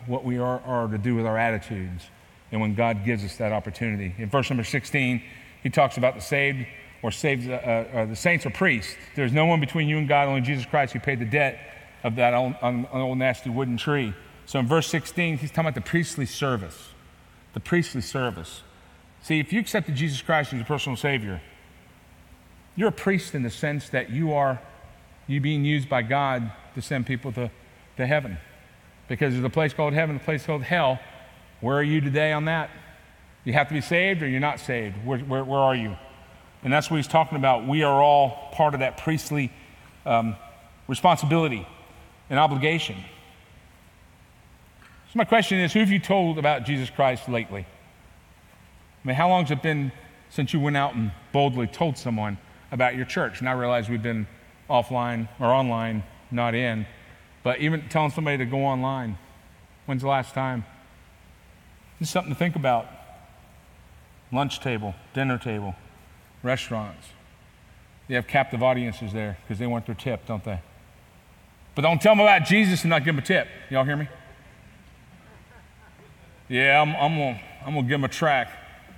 what 0.06 0.24
we 0.24 0.38
are, 0.38 0.60
are 0.62 0.88
to 0.88 0.98
do 0.98 1.16
with 1.16 1.26
our 1.26 1.38
attitudes 1.38 2.04
and 2.52 2.62
when 2.62 2.76
God 2.76 3.06
gives 3.06 3.24
us 3.24 3.38
that 3.38 3.52
opportunity. 3.52 4.14
In 4.18 4.30
verse 4.30 4.50
number 4.50 4.64
16, 4.64 5.24
he 5.64 5.70
talks 5.70 5.98
about 5.98 6.14
the 6.14 6.22
saved 6.22 6.68
or 7.02 7.12
saved, 7.12 7.50
uh, 7.50 7.54
uh, 7.54 8.06
the 8.06 8.16
saints 8.16 8.46
or 8.46 8.52
priests. 8.52 8.96
There's 9.16 9.34
no 9.34 9.46
one 9.46 9.60
between 9.60 9.88
you 9.88 9.98
and 9.98 10.08
God, 10.08 10.28
only 10.28 10.42
Jesus 10.42 10.66
Christ 10.66 10.94
who 10.94 11.00
paid 11.00 11.20
the 11.20 11.26
debt 11.26 11.60
of 12.08 12.16
that 12.16 12.34
old, 12.34 12.56
old 12.92 13.18
nasty 13.18 13.50
wooden 13.50 13.78
tree. 13.78 14.14
So 14.46 14.60
in 14.60 14.68
verse 14.68 14.88
16, 14.88 15.40
he's 15.40 15.50
talking 15.50 15.66
about 15.66 15.76
the 15.76 15.82
priestly 15.82 16.26
service. 16.26 16.90
The 17.54 17.60
priestly 17.60 18.02
service. 18.02 18.62
See, 19.22 19.40
if 19.40 19.52
you 19.52 19.60
accepted 19.60 19.96
Jesus 19.96 20.22
Christ 20.22 20.54
as 20.54 20.60
your 20.60 20.66
personal 20.66 20.96
Savior, 20.96 21.42
you're 22.76 22.90
a 22.90 22.94
priest 22.94 23.36
in 23.36 23.44
the 23.44 23.50
sense 23.50 23.90
that 23.90 24.10
you 24.10 24.34
are 24.34 24.62
you 25.28 25.42
being 25.42 25.66
used 25.66 25.90
by 25.90 26.02
God 26.02 26.50
to 26.76 26.82
send 26.82 27.06
people 27.06 27.34
to, 27.34 27.52
to 27.98 28.08
heaven. 28.08 28.38
Because 29.10 29.34
there's 29.34 29.44
a 29.44 29.50
place 29.50 29.74
called 29.74 29.94
heaven, 29.94 30.16
a 30.16 30.20
place 30.20 30.46
called 30.46 30.64
hell. 30.64 31.00
Where 31.60 31.78
are 31.78 31.84
you 31.84 32.00
today 32.00 32.32
on 32.32 32.46
that? 32.46 32.70
You 33.44 33.54
have 33.54 33.68
to 33.68 33.74
be 33.74 33.82
saved 33.82 34.24
or 34.24 34.30
you're 34.30 34.40
not 34.40 34.62
saved. 34.62 34.96
Where, 35.06 35.20
where, 35.20 35.44
where 35.44 35.60
are 35.60 35.76
you? 35.76 35.98
And 36.64 36.72
that's 36.72 36.90
what 36.90 36.98
he's 36.98 37.08
talking 37.08 37.38
about. 37.38 37.68
We 37.68 37.84
are 37.84 38.02
all 38.02 38.50
part 38.54 38.74
of 38.74 38.80
that 38.80 38.98
priestly 38.98 39.52
um, 40.06 40.38
responsibility 40.88 41.68
and 42.30 42.40
obligation. 42.40 42.98
So, 45.08 45.14
my 45.16 45.26
question 45.26 45.60
is 45.60 45.74
who 45.74 45.80
have 45.80 45.92
you 45.92 46.00
told 46.00 46.38
about 46.38 46.66
Jesus 46.66 46.90
Christ 46.90 47.30
lately? 47.30 47.66
I 49.04 49.08
mean, 49.08 49.16
how 49.16 49.30
long 49.30 49.44
has 49.44 49.52
it 49.52 49.62
been 49.62 49.92
since 50.30 50.54
you 50.54 50.60
went 50.60 50.76
out 50.76 50.96
and 50.96 51.12
boldly 51.32 51.68
told 51.68 51.98
someone 51.98 52.38
about 52.72 52.96
your 52.96 53.06
church? 53.06 53.40
And 53.40 53.48
I 53.48 53.54
realize 53.54 53.90
we've 53.90 54.04
been 54.04 54.28
offline 54.70 55.30
or 55.40 55.48
online, 55.48 56.04
not 56.30 56.54
in, 56.54 56.86
but 57.44 57.60
even 57.60 57.88
telling 57.90 58.12
somebody 58.12 58.38
to 58.40 58.46
go 58.46 58.66
online. 58.66 59.18
When's 59.86 60.02
the 60.02 60.10
last 60.10 60.34
time? 60.34 60.66
Just 62.00 62.12
something 62.12 62.34
to 62.34 62.38
think 62.38 62.56
about. 62.56 62.88
Lunch 64.32 64.60
table, 64.60 64.94
dinner 65.14 65.38
table, 65.38 65.74
restaurants. 66.44 67.08
They 68.10 68.16
have 68.16 68.28
captive 68.28 68.62
audiences 68.62 69.14
there 69.14 69.38
because 69.44 69.58
they 69.60 69.68
want 69.68 69.86
their 69.86 69.96
tip, 69.96 70.26
don't 70.26 70.44
they? 70.44 70.60
But 71.78 71.84
don't 71.84 72.02
tell 72.02 72.14
them 72.16 72.22
about 72.22 72.44
Jesus 72.44 72.82
and 72.82 72.90
not 72.90 73.06
give 73.06 73.14
them 73.14 73.24
a 73.24 73.28
tip. 73.28 73.48
Y'all 73.70 73.84
hear 73.84 73.96
me? 73.96 74.08
Yeah, 76.50 76.82
I'm, 76.82 76.96
I'm 76.96 77.16
going 77.16 77.36
to 77.36 77.42
I'm 77.68 77.76
gonna 77.76 77.84
give 77.84 77.92
them 77.92 78.04
a 78.04 78.08
track, 78.08 78.50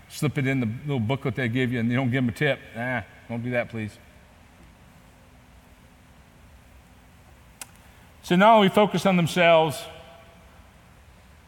slip 0.07 0.37
it 0.37 0.47
in 0.47 0.61
the 0.61 0.69
little 0.85 1.01
booklet 1.01 1.35
they 1.35 1.49
give 1.49 1.73
you, 1.73 1.81
and 1.81 1.89
you 1.89 1.97
don't 1.97 2.09
give 2.09 2.23
them 2.23 2.29
a 2.29 2.31
tip. 2.31 2.57
Nah, 2.73 3.01
don't 3.27 3.43
do 3.43 3.51
that, 3.51 3.67
please. 3.67 3.91
So 8.21 8.37
not 8.37 8.55
only 8.55 8.69
focus 8.69 9.05
on 9.05 9.17
themselves, 9.17 9.83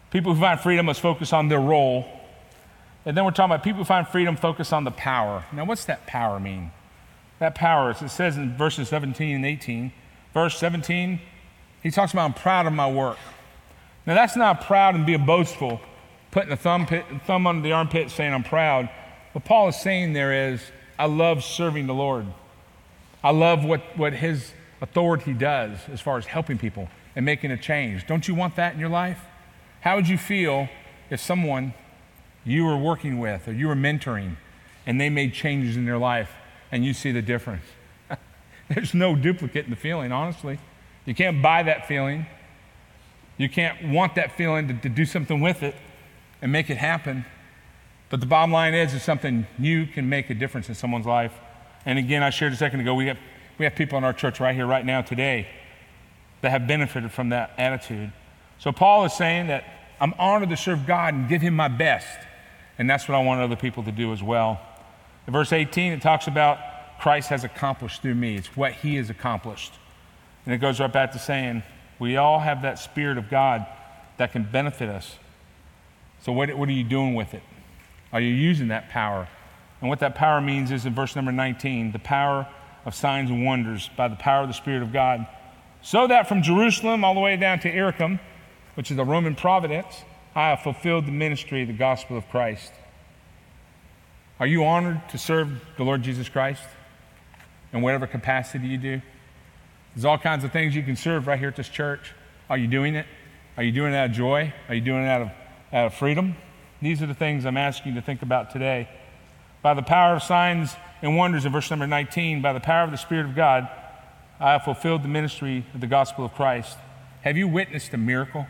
people 0.10 0.34
who 0.34 0.42
find 0.42 0.60
freedom 0.60 0.88
must 0.88 1.00
focus 1.00 1.32
on 1.32 1.48
their 1.48 1.62
role. 1.62 2.08
And 3.06 3.16
then 3.16 3.24
we're 3.24 3.32
talking 3.32 3.54
about 3.54 3.64
people 3.64 3.78
who 3.80 3.86
find 3.86 4.06
freedom 4.06 4.36
focus 4.36 4.74
on 4.74 4.84
the 4.84 4.92
power. 4.92 5.46
Now, 5.54 5.64
what's 5.64 5.86
that 5.86 6.06
power 6.08 6.42
mean? 6.42 6.72
That 7.40 7.56
power, 7.56 7.92
is 7.92 8.02
it 8.02 8.10
says 8.10 8.36
in 8.36 8.58
verses 8.58 8.90
17 8.90 9.34
and 9.34 9.46
18. 9.46 9.94
Verse 10.34 10.58
17, 10.58 11.20
he 11.84 11.92
talks 11.92 12.14
about, 12.14 12.26
I'm 12.26 12.34
proud 12.34 12.66
of 12.66 12.74
my 12.74 12.90
work. 12.90 13.18
Now, 14.06 14.16
that's 14.16 14.36
not 14.36 14.62
proud 14.62 14.96
and 14.96 15.06
being 15.06 15.26
boastful, 15.26 15.82
putting 16.32 16.52
a 16.52 16.58
thumb, 16.58 16.86
pit, 16.86 17.06
thumb 17.26 17.46
under 17.46 17.62
the 17.62 17.74
armpit 17.74 18.10
saying, 18.12 18.34
I'm 18.34 18.44
proud. 18.44 18.90
What 19.34 19.46
Paul 19.46 19.70
is 19.70 19.76
saying 19.76 20.14
there 20.14 20.52
is, 20.52 20.62
I 20.98 21.06
love 21.06 21.44
serving 21.44 21.88
the 21.88 21.94
Lord. 21.94 22.26
I 23.24 23.32
love 23.32 23.64
what, 23.64 23.82
what 23.98 24.14
his 24.14 24.54
authority 24.82 25.34
does 25.34 25.78
as 25.92 26.02
far 26.02 26.18
as 26.18 26.26
helping 26.26 26.58
people 26.58 26.90
and 27.16 27.26
making 27.26 27.52
a 27.52 27.58
change. 27.58 28.08
Don't 28.08 28.28
you 28.28 28.34
want 28.34 28.56
that 28.56 28.74
in 28.74 28.80
your 28.80 28.90
life? 28.90 29.20
How 29.82 29.96
would 29.96 30.08
you 30.08 30.18
feel 30.18 30.70
if 31.10 31.20
someone 31.20 31.74
you 32.44 32.66
were 32.66 32.78
working 32.78 33.20
with 33.20 33.48
or 33.48 33.54
you 33.54 33.68
were 33.68 33.76
mentoring 33.76 34.38
and 34.88 35.00
they 35.00 35.10
made 35.10 35.34
changes 35.34 35.78
in 35.78 35.86
their 35.86 35.98
life 35.98 36.32
and 36.72 36.84
you 36.84 36.94
see 36.94 37.12
the 37.12 37.22
difference? 37.22 37.66
There's 38.76 38.94
no 38.94 39.16
duplicate 39.16 39.66
in 39.66 39.72
the 39.72 39.78
feeling, 39.78 40.12
honestly. 40.12 40.60
You 41.06 41.16
can't 41.16 41.42
buy 41.42 41.64
that 41.64 41.88
feeling. 41.88 42.26
You 43.38 43.50
can't 43.50 43.90
want 43.90 44.16
that 44.16 44.38
feeling 44.38 44.68
to, 44.68 44.74
to 44.74 44.90
do 44.90 45.06
something 45.06 45.42
with 45.42 45.64
it 45.64 45.76
and 46.42 46.52
make 46.52 46.70
it 46.70 46.78
happen. 46.78 47.26
But 48.10 48.20
the 48.20 48.26
bottom 48.26 48.52
line 48.52 48.74
is, 48.74 48.94
it's 48.94 49.04
something 49.04 49.48
you 49.58 49.88
can 49.88 50.10
make 50.10 50.30
a 50.30 50.34
difference 50.34 50.70
in 50.70 50.76
someone's 50.76 51.06
life. 51.06 51.34
And 51.86 51.98
again, 51.98 52.22
I 52.24 52.30
shared 52.30 52.54
a 52.54 52.56
second 52.56 52.82
ago, 52.82 52.94
we 52.94 53.08
have 53.08 53.18
we 53.58 53.66
have 53.66 53.76
people 53.76 53.98
in 54.00 54.04
our 54.04 54.14
church 54.14 54.40
right 54.40 54.56
here, 54.56 54.66
right 54.66 54.84
now, 54.84 55.04
today, 55.04 55.48
that 56.42 56.50
have 56.50 56.66
benefited 56.68 57.12
from 57.12 57.30
that 57.30 57.52
attitude. 57.60 58.12
So 58.58 58.72
Paul 58.72 59.06
is 59.06 59.14
saying 59.14 59.48
that 59.48 59.66
I'm 60.00 60.16
honored 60.18 60.50
to 60.50 60.58
serve 60.58 60.88
God 60.88 61.14
and 61.14 61.30
give 61.30 61.44
him 61.44 61.56
my 61.56 61.68
best. 61.68 62.08
And 62.80 62.90
that's 62.90 63.08
what 63.08 63.14
I 63.14 63.24
want 63.24 63.40
other 63.40 63.56
people 63.56 63.84
to 63.84 63.92
do 63.92 64.14
as 64.14 64.24
well. 64.24 64.60
In 65.28 65.34
verse 65.34 65.54
18, 65.54 65.94
it 65.94 66.02
talks 66.02 66.26
about 66.26 66.58
Christ 67.02 67.30
has 67.30 67.44
accomplished 67.44 68.04
through 68.04 68.14
me. 68.14 68.36
It's 68.36 68.56
what 68.56 68.74
he 68.74 68.96
has 68.98 69.10
accomplished. 69.10 69.74
And 70.46 70.54
it 70.54 70.60
goes 70.60 70.80
right 70.80 70.94
back 70.94 71.14
to 71.14 71.20
saying, 71.20 71.64
we 71.98 72.16
all 72.18 72.38
have 72.38 72.62
that 72.62 72.78
Spirit 72.78 73.18
of 73.18 73.28
God 73.28 73.66
that 74.18 74.32
can 74.32 74.44
benefit 74.44 74.88
us. 74.88 75.18
So, 76.22 76.32
what, 76.32 76.56
what 76.56 76.70
are 76.70 76.74
you 76.74 76.84
doing 76.84 77.16
with 77.16 77.34
it? 77.34 77.42
Are 78.14 78.22
you 78.22 78.32
using 78.32 78.68
that 78.68 78.90
power? 78.90 79.28
And 79.80 79.90
what 79.90 80.00
that 80.02 80.14
power 80.14 80.42
means 80.42 80.70
is 80.70 80.86
in 80.86 80.94
verse 80.94 81.16
number 81.16 81.32
19 81.32 81.92
the 81.92 81.98
power 81.98 82.48
of 82.86 82.94
signs 82.94 83.32
and 83.32 83.44
wonders 83.46 83.90
by 83.98 84.08
the 84.08 84.16
power 84.16 84.44
of 84.44 84.48
the 84.48 84.54
Spirit 84.54 84.84
of 84.84 84.94
God. 84.94 85.26
So 85.82 86.06
that 86.06 86.30
from 86.30 86.44
Jerusalem 86.44 87.04
all 87.04 87.16
the 87.16 87.20
way 87.20 87.36
down 87.36 87.58
to 87.62 87.70
Illyricum, 87.70 88.20
which 88.76 88.92
is 88.92 89.00
a 89.00 89.04
Roman 89.04 89.34
province, 89.34 90.04
I 90.36 90.50
have 90.50 90.60
fulfilled 90.60 91.08
the 91.08 91.12
ministry 91.12 91.64
of 91.64 91.68
the 91.68 91.74
gospel 91.74 92.16
of 92.16 92.30
Christ. 92.30 92.72
Are 94.40 94.46
you 94.46 94.64
honored 94.66 95.02
to 95.10 95.18
serve 95.18 95.50
the 95.78 95.84
Lord 95.84 96.04
Jesus 96.04 96.30
Christ 96.30 96.62
in 97.74 97.82
whatever 97.82 98.08
capacity 98.08 98.68
you 98.68 98.78
do? 98.78 99.02
There's 99.96 100.06
all 100.06 100.18
kinds 100.18 100.44
of 100.44 100.52
things 100.52 100.76
you 100.76 100.84
can 100.84 100.96
serve 100.96 101.28
right 101.28 101.40
here 101.40 101.50
at 101.50 101.56
this 101.56 101.70
church. 101.70 102.14
Are 102.50 102.58
you 102.58 102.68
doing 102.68 102.96
it? 102.96 103.06
Are 103.58 103.64
you 103.64 103.72
doing 103.72 103.94
it 103.94 103.98
out 103.98 104.10
of 104.10 104.16
joy? 104.16 104.54
Are 104.70 104.76
you 104.76 104.82
doing 104.82 105.04
it 105.04 105.08
out 105.08 105.22
of, 105.22 105.28
out 105.74 105.86
of 105.88 105.94
freedom? 105.94 106.36
These 106.82 107.02
are 107.02 107.08
the 107.08 107.14
things 107.14 107.46
I'm 107.46 107.58
asking 107.58 107.94
you 107.94 108.00
to 108.00 108.06
think 108.06 108.22
about 108.22 108.52
today. 108.52 108.90
By 109.62 109.74
the 109.74 109.84
power 109.84 110.16
of 110.16 110.24
signs 110.24 110.76
and 111.02 111.18
wonders 111.18 111.46
in 111.46 111.52
verse 111.52 111.70
number 111.70 111.86
19, 111.86 112.42
by 112.42 112.54
the 112.54 112.60
power 112.60 112.84
of 112.84 112.92
the 112.92 112.98
Spirit 112.98 113.26
of 113.26 113.36
God, 113.36 113.70
I 114.40 114.54
have 114.54 114.64
fulfilled 114.64 115.04
the 115.04 115.08
ministry 115.08 115.66
of 115.74 115.82
the 115.82 115.88
gospel 115.88 116.26
of 116.26 116.34
Christ. 116.34 116.78
Have 117.22 117.38
you 117.38 117.48
witnessed 117.48 117.94
a 117.94 117.98
miracle? 117.98 118.48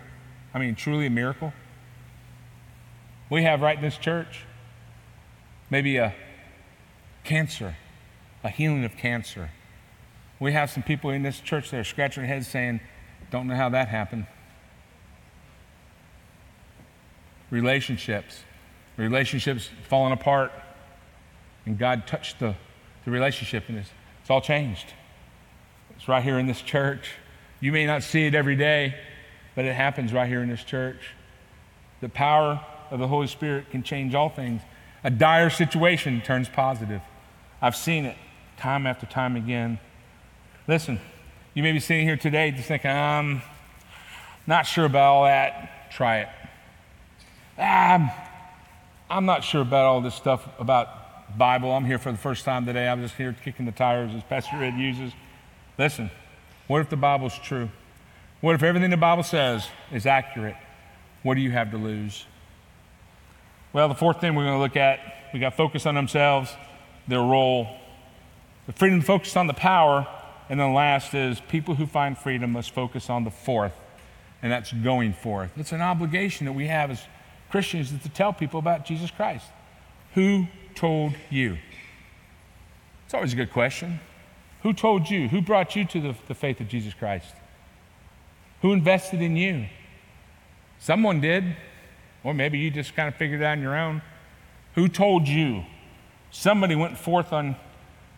I 0.54 0.60
mean, 0.60 0.76
truly 0.76 1.08
a 1.08 1.10
miracle? 1.10 1.52
We 3.30 3.44
have 3.44 3.62
right 3.62 3.76
in 3.76 3.82
this 3.82 3.98
church 3.98 4.46
maybe 5.70 5.98
a 5.98 6.14
cancer, 7.24 7.76
a 8.44 8.50
healing 8.50 8.84
of 8.84 8.98
cancer. 8.98 9.52
We 10.40 10.54
have 10.54 10.70
some 10.72 10.84
people 10.84 11.12
in 11.12 11.24
this 11.24 11.40
church 11.40 11.70
that 11.72 11.80
are 11.80 11.84
scratching 11.84 12.24
their 12.24 12.34
heads 12.34 12.48
saying, 12.48 12.82
Don't 13.30 13.48
know 13.48 13.56
how 13.56 13.70
that 13.70 13.88
happened. 13.88 14.26
Relationships, 17.50 18.44
relationships 18.98 19.70
falling 19.88 20.14
apart, 20.14 20.52
and 21.66 21.78
God 21.78 22.08
touched 22.08 22.40
the, 22.40 22.56
the 23.06 23.12
relationship, 23.12 23.66
and 23.68 23.78
it's, 23.78 23.90
it's 24.22 24.30
all 24.30 24.42
changed. 24.42 24.94
It's 25.96 26.08
right 26.08 26.24
here 26.24 26.40
in 26.40 26.48
this 26.48 26.62
church. 26.62 27.12
You 27.60 27.72
may 27.72 27.86
not 27.86 28.02
see 28.02 28.26
it 28.26 28.34
every 28.34 28.56
day, 28.56 28.96
but 29.54 29.66
it 29.66 29.76
happens 29.76 30.14
right 30.14 30.28
here 30.28 30.42
in 30.42 30.50
this 30.50 30.64
church. 30.64 31.14
The 32.00 32.10
power 32.10 32.66
of 32.90 33.00
the 33.00 33.08
Holy 33.08 33.28
Spirit 33.28 33.70
can 33.70 33.84
change 33.84 34.16
all 34.16 34.30
things. 34.30 34.62
A 35.04 35.12
dire 35.12 35.52
situation 35.52 36.22
turns 36.22 36.50
positive. 36.50 37.02
I've 37.62 37.76
seen 37.76 38.06
it 38.06 38.18
time 38.62 38.86
after 38.86 39.08
time 39.08 39.36
again. 39.36 39.80
Listen, 40.68 41.00
you 41.56 41.64
may 41.64 41.72
be 41.72 41.80
sitting 41.80 42.06
here 42.06 42.16
today 42.16 42.52
just 42.52 42.68
thinking, 42.68 42.92
I'm 42.92 43.42
not 44.46 44.68
sure 44.68 44.86
about 44.86 45.14
all 45.14 45.24
that. 45.24 45.90
Try 45.92 46.20
it. 46.20 46.28
Ah, 47.58 48.30
I'm 49.10 49.26
not 49.26 49.44
sure 49.44 49.62
about 49.62 49.86
all 49.86 50.00
this 50.00 50.14
stuff 50.14 50.48
about 50.60 51.38
Bible. 51.38 51.72
I'm 51.72 51.86
here 51.86 51.98
for 51.98 52.12
the 52.12 52.20
first 52.20 52.46
time 52.46 52.68
today. 52.68 52.88
I'm 52.88 53.02
just 53.02 53.16
here 53.16 53.36
kicking 53.44 53.66
the 53.66 53.72
tires 53.72 54.14
as 54.14 54.22
Pastor 54.24 54.58
Ed 54.58 54.78
uses. 54.78 55.12
Listen, 55.80 56.12
what 56.68 56.82
if 56.82 56.90
the 56.90 56.98
Bible's 56.98 57.38
true? 57.40 57.68
What 58.42 58.54
if 58.54 58.62
everything 58.62 58.92
the 58.92 58.98
Bible 58.98 59.24
says 59.24 59.68
is 59.92 60.06
accurate? 60.06 60.56
What 61.24 61.34
do 61.34 61.42
you 61.42 61.52
have 61.52 61.72
to 61.72 61.78
lose? 61.78 62.26
Well, 63.74 63.88
the 63.88 63.96
fourth 63.96 64.22
thing 64.22 64.36
we're 64.36 64.46
going 64.46 64.58
to 64.58 64.62
look 64.62 64.78
at, 64.78 65.00
we 65.34 65.40
got 65.40 65.56
focus 65.56 65.88
on 65.88 65.96
themselves, 65.96 66.54
their 67.08 67.22
role. 67.22 67.81
The 68.72 68.78
freedom 68.78 69.02
focused 69.02 69.36
on 69.36 69.48
the 69.48 69.54
power. 69.54 70.08
And 70.50 70.60
then 70.60 70.74
last 70.74 71.14
is 71.14 71.42
people 71.50 71.76
who 71.76 71.86
find 71.86 72.18
freedom 72.18 72.52
must 72.52 72.72
focus 72.72 73.10
on 73.10 73.24
the 73.24 73.32
fourth, 73.32 73.74
and 74.42 74.52
that's 74.52 74.74
going 74.74 75.14
forth. 75.14 75.52
It's 75.56 75.72
an 75.72 75.82
obligation 75.82 76.46
that 76.46 76.52
we 76.54 76.68
have 76.68 76.92
as 76.92 77.02
Christians 77.50 77.94
to 78.04 78.10
tell 78.10 78.34
people 78.34 78.60
about 78.60 78.86
Jesus 78.86 79.12
Christ. 79.12 79.46
Who 80.14 80.48
told 80.76 81.14
you? 81.30 81.58
It's 83.06 83.14
always 83.14 83.32
a 83.32 83.36
good 83.38 83.52
question. 83.52 84.00
Who 84.64 84.74
told 84.74 85.10
you? 85.10 85.30
Who 85.30 85.42
brought 85.42 85.76
you 85.76 85.86
to 85.86 86.02
the, 86.02 86.16
the 86.28 86.36
faith 86.36 86.60
of 86.60 86.68
Jesus 86.68 86.94
Christ? 86.94 87.34
Who 88.62 88.74
invested 88.74 89.22
in 89.22 89.38
you? 89.38 89.68
Someone 90.80 91.22
did, 91.22 91.56
or 92.24 92.34
maybe 92.34 92.58
you 92.58 92.72
just 92.72 92.96
kind 92.96 93.08
of 93.08 93.16
figured 93.16 93.42
it 93.42 93.46
out 93.46 93.54
on 93.54 93.62
your 93.62 93.78
own. 93.78 94.02
Who 94.76 94.90
told 94.90 95.28
you? 95.28 95.64
Somebody 96.30 96.76
went 96.76 96.98
forth 96.98 97.32
on, 97.32 97.56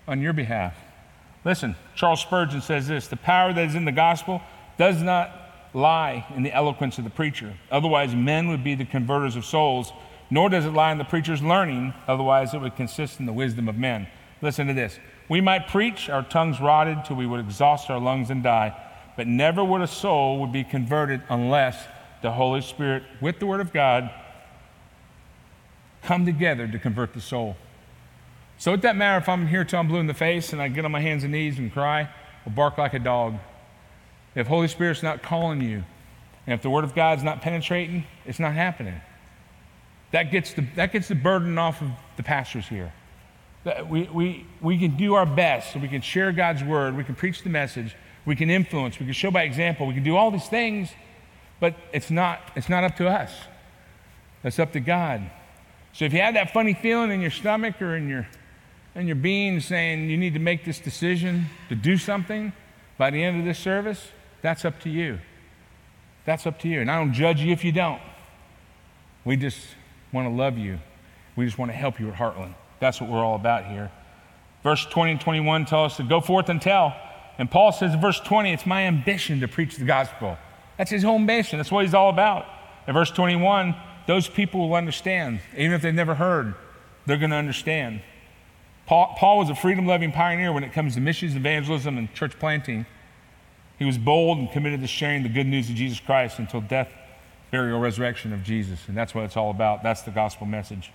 on 0.07 0.21
your 0.21 0.33
behalf. 0.33 0.75
Listen, 1.45 1.75
Charles 1.95 2.21
Spurgeon 2.21 2.61
says 2.61 2.87
this 2.87 3.07
the 3.07 3.17
power 3.17 3.53
that 3.53 3.65
is 3.65 3.75
in 3.75 3.85
the 3.85 3.91
gospel 3.91 4.41
does 4.77 5.01
not 5.01 5.39
lie 5.73 6.25
in 6.35 6.43
the 6.43 6.53
eloquence 6.53 6.97
of 6.97 7.03
the 7.03 7.09
preacher. 7.09 7.53
Otherwise, 7.71 8.15
men 8.15 8.47
would 8.47 8.63
be 8.63 8.75
the 8.75 8.85
converters 8.85 9.35
of 9.35 9.45
souls, 9.45 9.91
nor 10.29 10.49
does 10.49 10.65
it 10.65 10.71
lie 10.71 10.91
in 10.91 10.97
the 10.97 11.03
preacher's 11.03 11.41
learning. 11.41 11.93
Otherwise, 12.07 12.53
it 12.53 12.61
would 12.61 12.75
consist 12.75 13.19
in 13.19 13.25
the 13.25 13.33
wisdom 13.33 13.67
of 13.67 13.77
men. 13.77 14.07
Listen 14.41 14.67
to 14.67 14.73
this. 14.73 14.99
We 15.29 15.41
might 15.41 15.67
preach, 15.67 16.09
our 16.09 16.23
tongues 16.23 16.59
rotted 16.59 17.05
till 17.05 17.15
we 17.15 17.25
would 17.25 17.39
exhaust 17.39 17.89
our 17.89 17.99
lungs 17.99 18.29
and 18.29 18.43
die, 18.43 18.77
but 19.15 19.27
never 19.27 19.63
would 19.63 19.81
a 19.81 19.87
soul 19.87 20.39
would 20.39 20.51
be 20.51 20.63
converted 20.63 21.21
unless 21.29 21.77
the 22.21 22.31
Holy 22.31 22.61
Spirit, 22.61 23.03
with 23.21 23.39
the 23.39 23.45
Word 23.45 23.61
of 23.61 23.73
God, 23.73 24.09
come 26.01 26.25
together 26.25 26.67
to 26.67 26.79
convert 26.79 27.13
the 27.13 27.21
soul. 27.21 27.55
So 28.63 28.71
it 28.71 28.80
doesn't 28.80 28.97
matter 28.97 29.17
if 29.17 29.28
I'm 29.28 29.45
here 29.45 29.65
till 29.65 29.78
I'm 29.78 29.89
blue 29.89 29.99
in 29.99 30.08
the 30.08 30.13
face 30.13 30.54
and 30.54 30.62
I 30.62 30.69
get 30.69 30.86
on 30.86 30.91
my 30.93 31.02
hands 31.02 31.23
and 31.26 31.34
knees 31.34 31.60
and 31.60 31.69
cry 31.69 32.10
or 32.45 32.49
bark 32.54 32.78
like 32.78 32.93
a 32.93 32.99
dog. 32.99 33.36
If 34.36 34.47
Holy 34.47 34.69
Spirit's 34.69 35.04
not 35.04 35.21
calling 35.21 35.60
you, 35.60 35.84
and 36.47 36.54
if 36.54 36.62
the 36.62 36.69
Word 36.69 36.86
of 36.86 36.95
God's 36.95 37.23
not 37.23 37.41
penetrating, 37.41 38.06
it's 38.26 38.39
not 38.39 38.54
happening. 38.54 39.02
That 40.12 40.32
gets 40.32 40.54
the, 40.54 40.65
that 40.78 40.93
gets 40.93 41.10
the 41.10 41.15
burden 41.15 41.58
off 41.58 41.82
of 41.82 41.89
the 42.15 42.23
pastors 42.23 42.65
here. 42.65 42.93
We, 43.89 44.04
we, 44.04 44.45
we 44.62 44.80
can 44.80 44.95
do 44.95 45.15
our 45.15 45.26
best, 45.26 45.73
so 45.73 45.80
we 45.80 45.89
can 45.89 45.99
share 45.99 46.32
God's 46.32 46.63
Word, 46.63 46.95
we 46.95 47.04
can 47.04 47.15
preach 47.15 47.43
the 47.43 47.49
message, 47.49 47.97
we 48.23 48.38
can 48.38 48.49
influence, 48.49 48.97
we 48.97 49.06
can 49.06 49.13
show 49.13 49.30
by 49.30 49.43
example, 49.43 49.88
we 49.88 49.93
can 49.93 50.04
do 50.04 50.15
all 50.15 50.32
these 50.32 50.47
things, 50.47 50.89
but 51.60 51.76
it's 51.91 52.10
not, 52.10 52.39
it's 52.56 52.69
not 52.69 52.86
up 52.86 52.95
to 52.95 53.10
us. 53.10 53.34
That's 54.41 54.58
up 54.58 54.71
to 54.71 54.80
God. 54.80 55.30
So 55.91 56.06
if 56.06 56.13
you 56.13 56.21
have 56.21 56.36
that 56.36 56.54
funny 56.54 56.73
feeling 56.73 57.12
in 57.12 57.19
your 57.19 57.30
stomach 57.30 57.82
or 57.82 57.97
in 57.97 58.08
your, 58.08 58.26
in 58.95 59.08
your 59.08 59.15
being 59.15 59.60
saying 59.60 60.10
you 60.10 60.17
need 60.17 60.34
to 60.34 60.39
make 60.39 60.65
this 60.65 60.79
decision 60.79 61.45
to 61.69 61.75
do 61.75 61.97
something 61.97 62.53
by 62.97 63.10
the 63.10 63.23
end 63.23 63.39
of 63.39 63.45
this 63.45 63.60
service, 63.60 64.12
that's 64.41 64.65
up 64.65 64.79
to 64.82 64.89
you. 64.89 65.19
That's 66.25 66.45
up 66.45 66.60
to 66.60 66.67
you. 66.67 66.82
And 66.82 66.91
I 66.91 66.99
don't 66.99 67.13
judge 67.13 67.41
you 67.41 67.51
if 67.51 67.63
you 67.63 67.71
don't. 67.71 68.01
We 69.25 69.36
just 69.36 69.60
want 70.12 70.27
to 70.27 70.34
love 70.34 70.58
you. 70.58 70.79
We 71.36 71.45
just 71.45 71.58
want 71.58 71.71
to 71.71 71.75
help 71.75 71.99
you 71.99 72.10
at 72.10 72.15
Heartland. 72.15 72.53
That's 72.79 73.01
what 73.01 73.10
we're 73.10 73.23
all 73.23 73.36
about 73.36 73.65
here. 73.65 73.91
Verse 74.62 74.86
20 74.86 75.13
and 75.13 75.21
21 75.21 75.65
tell 75.65 75.86
us 75.86 75.97
to 75.97 76.03
go 76.03 76.21
forth 76.21 76.49
and 76.49 76.62
tell. 76.62 76.95
And 77.38 77.49
Paul 77.49 77.71
says 77.71 77.93
in 77.93 78.01
verse 78.01 78.19
20, 78.19 78.53
it's 78.53 78.65
my 78.65 78.84
ambition 78.84 79.39
to 79.39 79.47
preach 79.47 79.77
the 79.77 79.86
gospel. 79.86 80.38
That's 80.77 80.91
his 80.91 81.03
whole 81.03 81.15
ambition. 81.15 81.58
That's 81.58 81.71
what 81.71 81.84
he's 81.84 81.93
all 81.93 82.10
about. 82.10 82.45
In 82.88 82.93
verse 82.93 83.12
21, 83.12 83.75
those 84.08 84.27
people 84.27 84.69
will 84.69 84.75
understand. 84.75 85.39
Even 85.58 85.73
if 85.73 85.82
they've 85.82 85.93
never 85.93 86.15
heard, 86.15 86.53
they're 87.06 87.17
going 87.17 87.32
to 87.32 87.38
understand. 87.38 88.01
Paul, 88.85 89.15
Paul 89.17 89.39
was 89.39 89.49
a 89.49 89.55
freedom 89.55 89.87
loving 89.87 90.11
pioneer 90.11 90.51
when 90.51 90.63
it 90.63 90.73
comes 90.73 90.95
to 90.95 91.01
missions, 91.01 91.35
evangelism, 91.35 91.97
and 91.97 92.13
church 92.13 92.37
planting. 92.37 92.85
He 93.79 93.85
was 93.85 93.97
bold 93.97 94.37
and 94.37 94.51
committed 94.51 94.81
to 94.81 94.87
sharing 94.87 95.23
the 95.23 95.29
good 95.29 95.47
news 95.47 95.69
of 95.69 95.75
Jesus 95.75 95.99
Christ 95.99 96.39
until 96.39 96.61
death, 96.61 96.89
burial, 97.51 97.79
resurrection 97.79 98.33
of 98.33 98.43
Jesus. 98.43 98.87
And 98.87 98.97
that's 98.97 99.15
what 99.15 99.23
it's 99.23 99.37
all 99.37 99.49
about. 99.49 99.83
That's 99.83 100.01
the 100.01 100.11
gospel 100.11 100.45
message. 100.45 100.91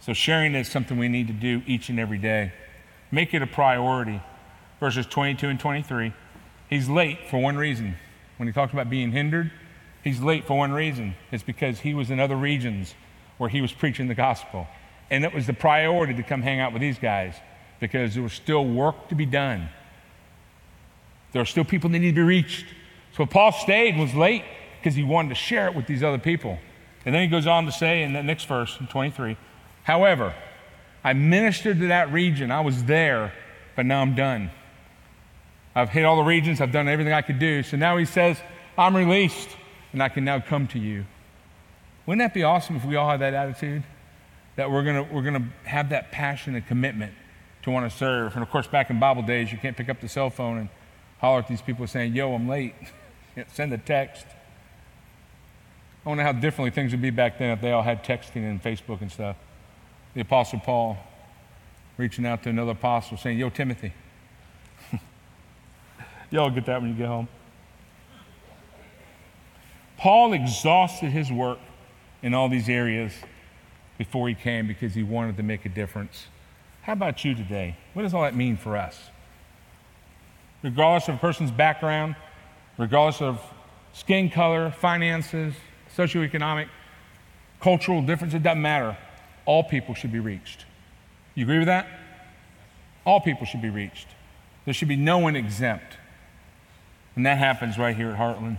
So 0.00 0.12
sharing 0.12 0.54
is 0.54 0.68
something 0.68 0.98
we 0.98 1.08
need 1.08 1.28
to 1.28 1.32
do 1.32 1.62
each 1.66 1.88
and 1.88 1.98
every 1.98 2.18
day. 2.18 2.52
Make 3.10 3.34
it 3.34 3.42
a 3.42 3.46
priority. 3.46 4.20
Verses 4.80 5.06
22 5.06 5.48
and 5.48 5.60
23. 5.60 6.12
He's 6.68 6.88
late 6.88 7.18
for 7.30 7.40
one 7.40 7.56
reason. 7.56 7.96
When 8.36 8.48
he 8.48 8.52
talks 8.52 8.72
about 8.72 8.90
being 8.90 9.12
hindered, 9.12 9.52
he's 10.02 10.20
late 10.20 10.44
for 10.46 10.58
one 10.58 10.72
reason. 10.72 11.14
It's 11.30 11.42
because 11.42 11.80
he 11.80 11.94
was 11.94 12.10
in 12.10 12.18
other 12.18 12.36
regions 12.36 12.94
where 13.38 13.48
he 13.48 13.60
was 13.60 13.72
preaching 13.72 14.08
the 14.08 14.14
gospel. 14.14 14.66
And 15.10 15.24
it 15.24 15.34
was 15.34 15.46
the 15.46 15.52
priority 15.52 16.14
to 16.14 16.22
come 16.22 16.42
hang 16.42 16.60
out 16.60 16.72
with 16.72 16.80
these 16.80 16.98
guys 16.98 17.34
because 17.80 18.14
there 18.14 18.22
was 18.22 18.32
still 18.32 18.64
work 18.64 19.08
to 19.08 19.14
be 19.14 19.26
done. 19.26 19.68
There 21.32 21.42
are 21.42 21.46
still 21.46 21.64
people 21.64 21.90
that 21.90 21.98
need 21.98 22.10
to 22.10 22.14
be 22.14 22.22
reached. 22.22 22.66
So 23.16 23.26
Paul 23.26 23.52
stayed 23.52 23.90
and 23.90 24.00
was 24.00 24.14
late 24.14 24.44
because 24.78 24.94
he 24.94 25.02
wanted 25.02 25.30
to 25.30 25.34
share 25.34 25.66
it 25.68 25.74
with 25.74 25.86
these 25.86 26.02
other 26.02 26.18
people. 26.18 26.58
And 27.04 27.14
then 27.14 27.22
he 27.22 27.28
goes 27.28 27.46
on 27.46 27.66
to 27.66 27.72
say 27.72 28.02
in 28.02 28.12
the 28.12 28.22
next 28.22 28.44
verse, 28.44 28.76
in 28.80 28.86
23, 28.86 29.36
however, 29.84 30.34
I 31.04 31.12
ministered 31.12 31.80
to 31.80 31.88
that 31.88 32.12
region. 32.12 32.50
I 32.50 32.60
was 32.60 32.84
there, 32.84 33.32
but 33.74 33.86
now 33.86 34.00
I'm 34.00 34.14
done. 34.14 34.50
I've 35.74 35.88
hit 35.88 36.04
all 36.04 36.16
the 36.16 36.22
regions. 36.22 36.60
I've 36.60 36.72
done 36.72 36.88
everything 36.88 37.12
I 37.12 37.22
could 37.22 37.38
do. 37.38 37.62
So 37.62 37.76
now 37.76 37.96
he 37.96 38.04
says, 38.04 38.38
I'm 38.76 38.94
released 38.94 39.48
and 39.92 40.02
I 40.02 40.08
can 40.08 40.24
now 40.24 40.40
come 40.40 40.66
to 40.68 40.78
you. 40.78 41.04
Wouldn't 42.06 42.20
that 42.20 42.34
be 42.34 42.42
awesome 42.42 42.76
if 42.76 42.84
we 42.84 42.96
all 42.96 43.08
had 43.08 43.20
that 43.20 43.34
attitude? 43.34 43.82
That 44.56 44.70
we're 44.70 44.84
going 44.84 45.12
we're 45.12 45.22
going 45.22 45.34
to 45.34 45.68
have 45.68 45.90
that 45.90 46.12
passion 46.12 46.54
and 46.54 46.66
commitment 46.66 47.14
to 47.62 47.70
want 47.70 47.90
to 47.90 47.96
serve. 47.96 48.34
And 48.34 48.42
of 48.42 48.50
course, 48.50 48.66
back 48.66 48.90
in 48.90 49.00
Bible 49.00 49.22
days, 49.22 49.50
you 49.50 49.58
can't 49.58 49.76
pick 49.76 49.88
up 49.88 50.00
the 50.00 50.08
cell 50.08 50.30
phone 50.30 50.58
and 50.58 50.68
holler 51.18 51.38
at 51.38 51.48
these 51.48 51.62
people 51.62 51.86
saying, 51.86 52.14
Yo, 52.14 52.34
I'm 52.34 52.48
late. 52.48 52.74
Send 53.52 53.72
a 53.72 53.78
text. 53.78 54.26
I 56.04 56.08
wonder 56.08 56.24
how 56.24 56.32
differently 56.32 56.70
things 56.70 56.92
would 56.92 57.00
be 57.00 57.10
back 57.10 57.38
then 57.38 57.50
if 57.50 57.60
they 57.60 57.70
all 57.70 57.82
had 57.82 58.04
texting 58.04 58.48
and 58.50 58.62
Facebook 58.62 59.00
and 59.00 59.10
stuff. 59.10 59.36
The 60.14 60.20
Apostle 60.20 60.58
Paul 60.58 60.98
reaching 61.96 62.26
out 62.26 62.42
to 62.42 62.50
another 62.50 62.72
apostle 62.72 63.16
saying, 63.16 63.38
Yo, 63.38 63.48
Timothy. 63.50 63.92
Y'all 66.30 66.50
get 66.50 66.66
that 66.66 66.80
when 66.80 66.90
you 66.90 66.96
get 66.96 67.06
home. 67.06 67.28
Paul 69.96 70.32
exhausted 70.32 71.10
his 71.10 71.30
work 71.30 71.58
in 72.22 72.34
all 72.34 72.48
these 72.48 72.68
areas 72.68 73.12
before 74.04 74.28
he 74.28 74.34
came 74.34 74.66
because 74.66 74.94
he 74.94 75.02
wanted 75.02 75.36
to 75.36 75.42
make 75.42 75.64
a 75.64 75.68
difference. 75.68 76.26
How 76.82 76.94
about 76.94 77.24
you 77.24 77.34
today? 77.34 77.76
What 77.94 78.02
does 78.02 78.14
all 78.14 78.22
that 78.22 78.34
mean 78.34 78.56
for 78.56 78.76
us? 78.76 79.10
regardless 80.62 81.08
of 81.08 81.16
a 81.16 81.18
person's 81.18 81.50
background, 81.50 82.14
regardless 82.78 83.20
of 83.20 83.40
skin 83.92 84.30
color, 84.30 84.70
finances, 84.70 85.54
socioeconomic, 85.96 86.68
cultural 87.60 88.02
difference, 88.02 88.34
it 88.34 88.42
doesn't 88.42 88.62
matter. 88.62 88.96
All 89.44 89.64
people 89.64 89.94
should 89.94 90.12
be 90.12 90.20
reached. 90.20 90.64
You 91.34 91.44
agree 91.44 91.58
with 91.58 91.66
that? 91.66 91.86
All 93.04 93.20
people 93.20 93.46
should 93.46 93.62
be 93.62 93.70
reached. 93.70 94.08
There 94.64 94.74
should 94.74 94.88
be 94.88 94.96
no 94.96 95.18
one 95.18 95.34
exempt. 95.34 95.96
And 97.16 97.26
that 97.26 97.38
happens 97.38 97.78
right 97.78 97.96
here 97.96 98.10
at 98.10 98.18
Heartland. 98.18 98.58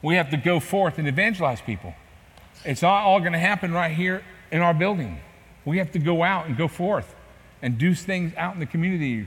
We 0.00 0.14
have 0.14 0.30
to 0.30 0.36
go 0.36 0.60
forth 0.60 0.98
and 0.98 1.08
evangelize 1.08 1.60
people. 1.60 1.94
It's 2.64 2.82
not 2.82 3.02
all 3.02 3.20
going 3.20 3.32
to 3.32 3.38
happen 3.38 3.72
right 3.72 3.92
here 3.92 4.22
in 4.52 4.60
our 4.60 4.74
building. 4.74 5.18
We 5.64 5.78
have 5.78 5.90
to 5.92 5.98
go 5.98 6.22
out 6.22 6.46
and 6.46 6.56
go 6.56 6.68
forth 6.68 7.14
and 7.62 7.78
do 7.78 7.94
things 7.94 8.32
out 8.36 8.54
in 8.54 8.60
the 8.60 8.66
community 8.66 9.26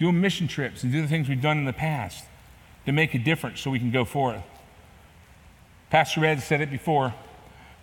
doing 0.00 0.20
mission 0.20 0.48
trips 0.48 0.82
and 0.82 0.90
do 0.90 1.02
the 1.02 1.08
things 1.08 1.28
we've 1.28 1.42
done 1.42 1.58
in 1.58 1.64
the 1.64 1.72
past 1.72 2.24
to 2.86 2.92
make 2.92 3.14
a 3.14 3.18
difference 3.18 3.60
so 3.60 3.70
we 3.70 3.78
can 3.78 3.90
go 3.90 4.04
forth. 4.04 4.42
Pastor 5.90 6.24
Ed 6.24 6.40
said 6.40 6.60
it 6.60 6.70
before. 6.70 7.14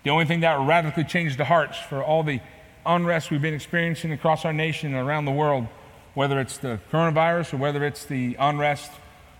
The 0.03 0.09
only 0.09 0.25
thing 0.25 0.41
that 0.41 0.57
will 0.57 0.65
radically 0.65 1.03
change 1.03 1.37
the 1.37 1.45
hearts 1.45 1.77
for 1.77 2.03
all 2.03 2.23
the 2.23 2.41
unrest 2.85 3.29
we've 3.31 3.41
been 3.41 3.53
experiencing 3.53 4.11
across 4.11 4.43
our 4.43 4.53
nation 4.53 4.93
and 4.93 5.07
around 5.07 5.25
the 5.25 5.31
world, 5.31 5.67
whether 6.13 6.39
it's 6.39 6.57
the 6.57 6.79
coronavirus 6.91 7.53
or 7.53 7.57
whether 7.57 7.85
it's 7.85 8.05
the 8.05 8.35
unrest 8.39 8.91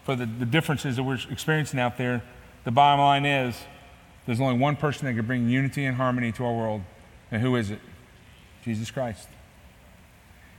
for 0.04 0.16
the, 0.16 0.26
the 0.26 0.46
differences 0.46 0.96
that 0.96 1.04
we're 1.04 1.20
experiencing 1.30 1.80
out 1.80 1.98
there, 1.98 2.22
the 2.64 2.72
bottom 2.72 3.00
line 3.00 3.26
is 3.26 3.56
there's 4.26 4.40
only 4.40 4.58
one 4.58 4.76
person 4.76 5.08
that 5.08 5.16
can 5.16 5.26
bring 5.26 5.50
unity 5.50 5.86
and 5.86 5.98
harmony 5.98 6.32
to 6.34 6.46
our 6.46 6.54
world. 6.54 6.82
And 7.32 7.42
who 7.42 7.56
is 7.56 7.72
it? 7.72 7.80
Jesus 8.64 8.92
Christ. 8.92 9.28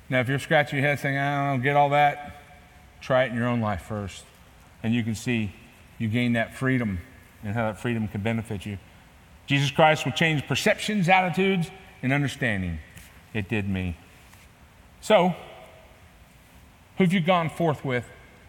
Now, 0.08 0.20
if 0.20 0.28
you're 0.28 0.38
scratching 0.38 0.78
your 0.78 0.88
head 0.88 0.98
saying, 0.98 1.16
I 1.16 1.50
don't 1.50 1.62
get 1.62 1.76
all 1.76 1.90
that, 1.90 2.42
try 3.00 3.24
it 3.24 3.32
in 3.32 3.36
your 3.36 3.46
own 3.46 3.60
life 3.60 3.82
first. 3.82 4.24
And 4.82 4.94
you 4.94 5.04
can 5.04 5.14
see 5.14 5.54
you 5.98 6.08
gain 6.08 6.32
that 6.32 6.54
freedom 6.54 7.00
and 7.44 7.54
how 7.54 7.64
that 7.64 7.80
freedom 7.80 8.08
can 8.08 8.22
benefit 8.22 8.66
you. 8.66 8.78
Jesus 9.46 9.70
Christ 9.70 10.04
will 10.04 10.12
change 10.12 10.46
perceptions, 10.46 11.08
attitudes, 11.08 11.70
and 12.02 12.12
understanding. 12.12 12.78
It 13.34 13.48
did 13.48 13.68
me. 13.68 13.96
So, 15.00 15.34
who 16.96 17.04
have 17.04 17.12
you 17.12 17.20
gone 17.20 17.48
forth 17.48 17.84
with 17.84 18.04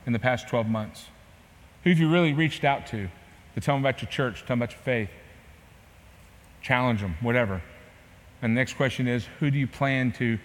in 0.06 0.14
the 0.14 0.20
past 0.20 0.48
12 0.48 0.68
months? 0.68 1.06
Who 1.84 1.90
have 1.90 2.00
you 2.00 2.10
really 2.10 2.34
reached 2.34 2.64
out 2.64 2.88
to 2.88 3.10
to 3.56 3.62
tell 3.62 3.76
them 3.76 3.86
about 3.86 4.02
your 4.02 4.10
church, 4.10 4.40
tell 4.40 4.56
them 4.56 4.62
about 4.62 4.72
your 4.72 4.82
faith? 4.82 5.10
Challenge 6.62 7.02
them, 7.02 7.18
whatever. 7.22 7.62
And 8.44 8.56
the 8.56 8.60
next 8.60 8.76
question 8.76 9.08
is 9.08 9.26
who 9.40 9.50
do 9.50 9.58
you 9.58 9.66
plan 9.66 10.12
to 10.14 10.38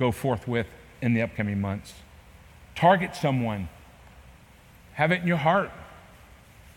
go 0.00 0.10
forth 0.10 0.48
with 0.48 0.66
in 1.02 1.14
the 1.14 1.22
upcoming 1.22 1.60
months. 1.60 1.94
Target 2.74 3.14
someone, 3.14 3.68
have 4.94 5.12
it 5.12 5.20
in 5.20 5.28
your 5.28 5.36
heart. 5.36 5.70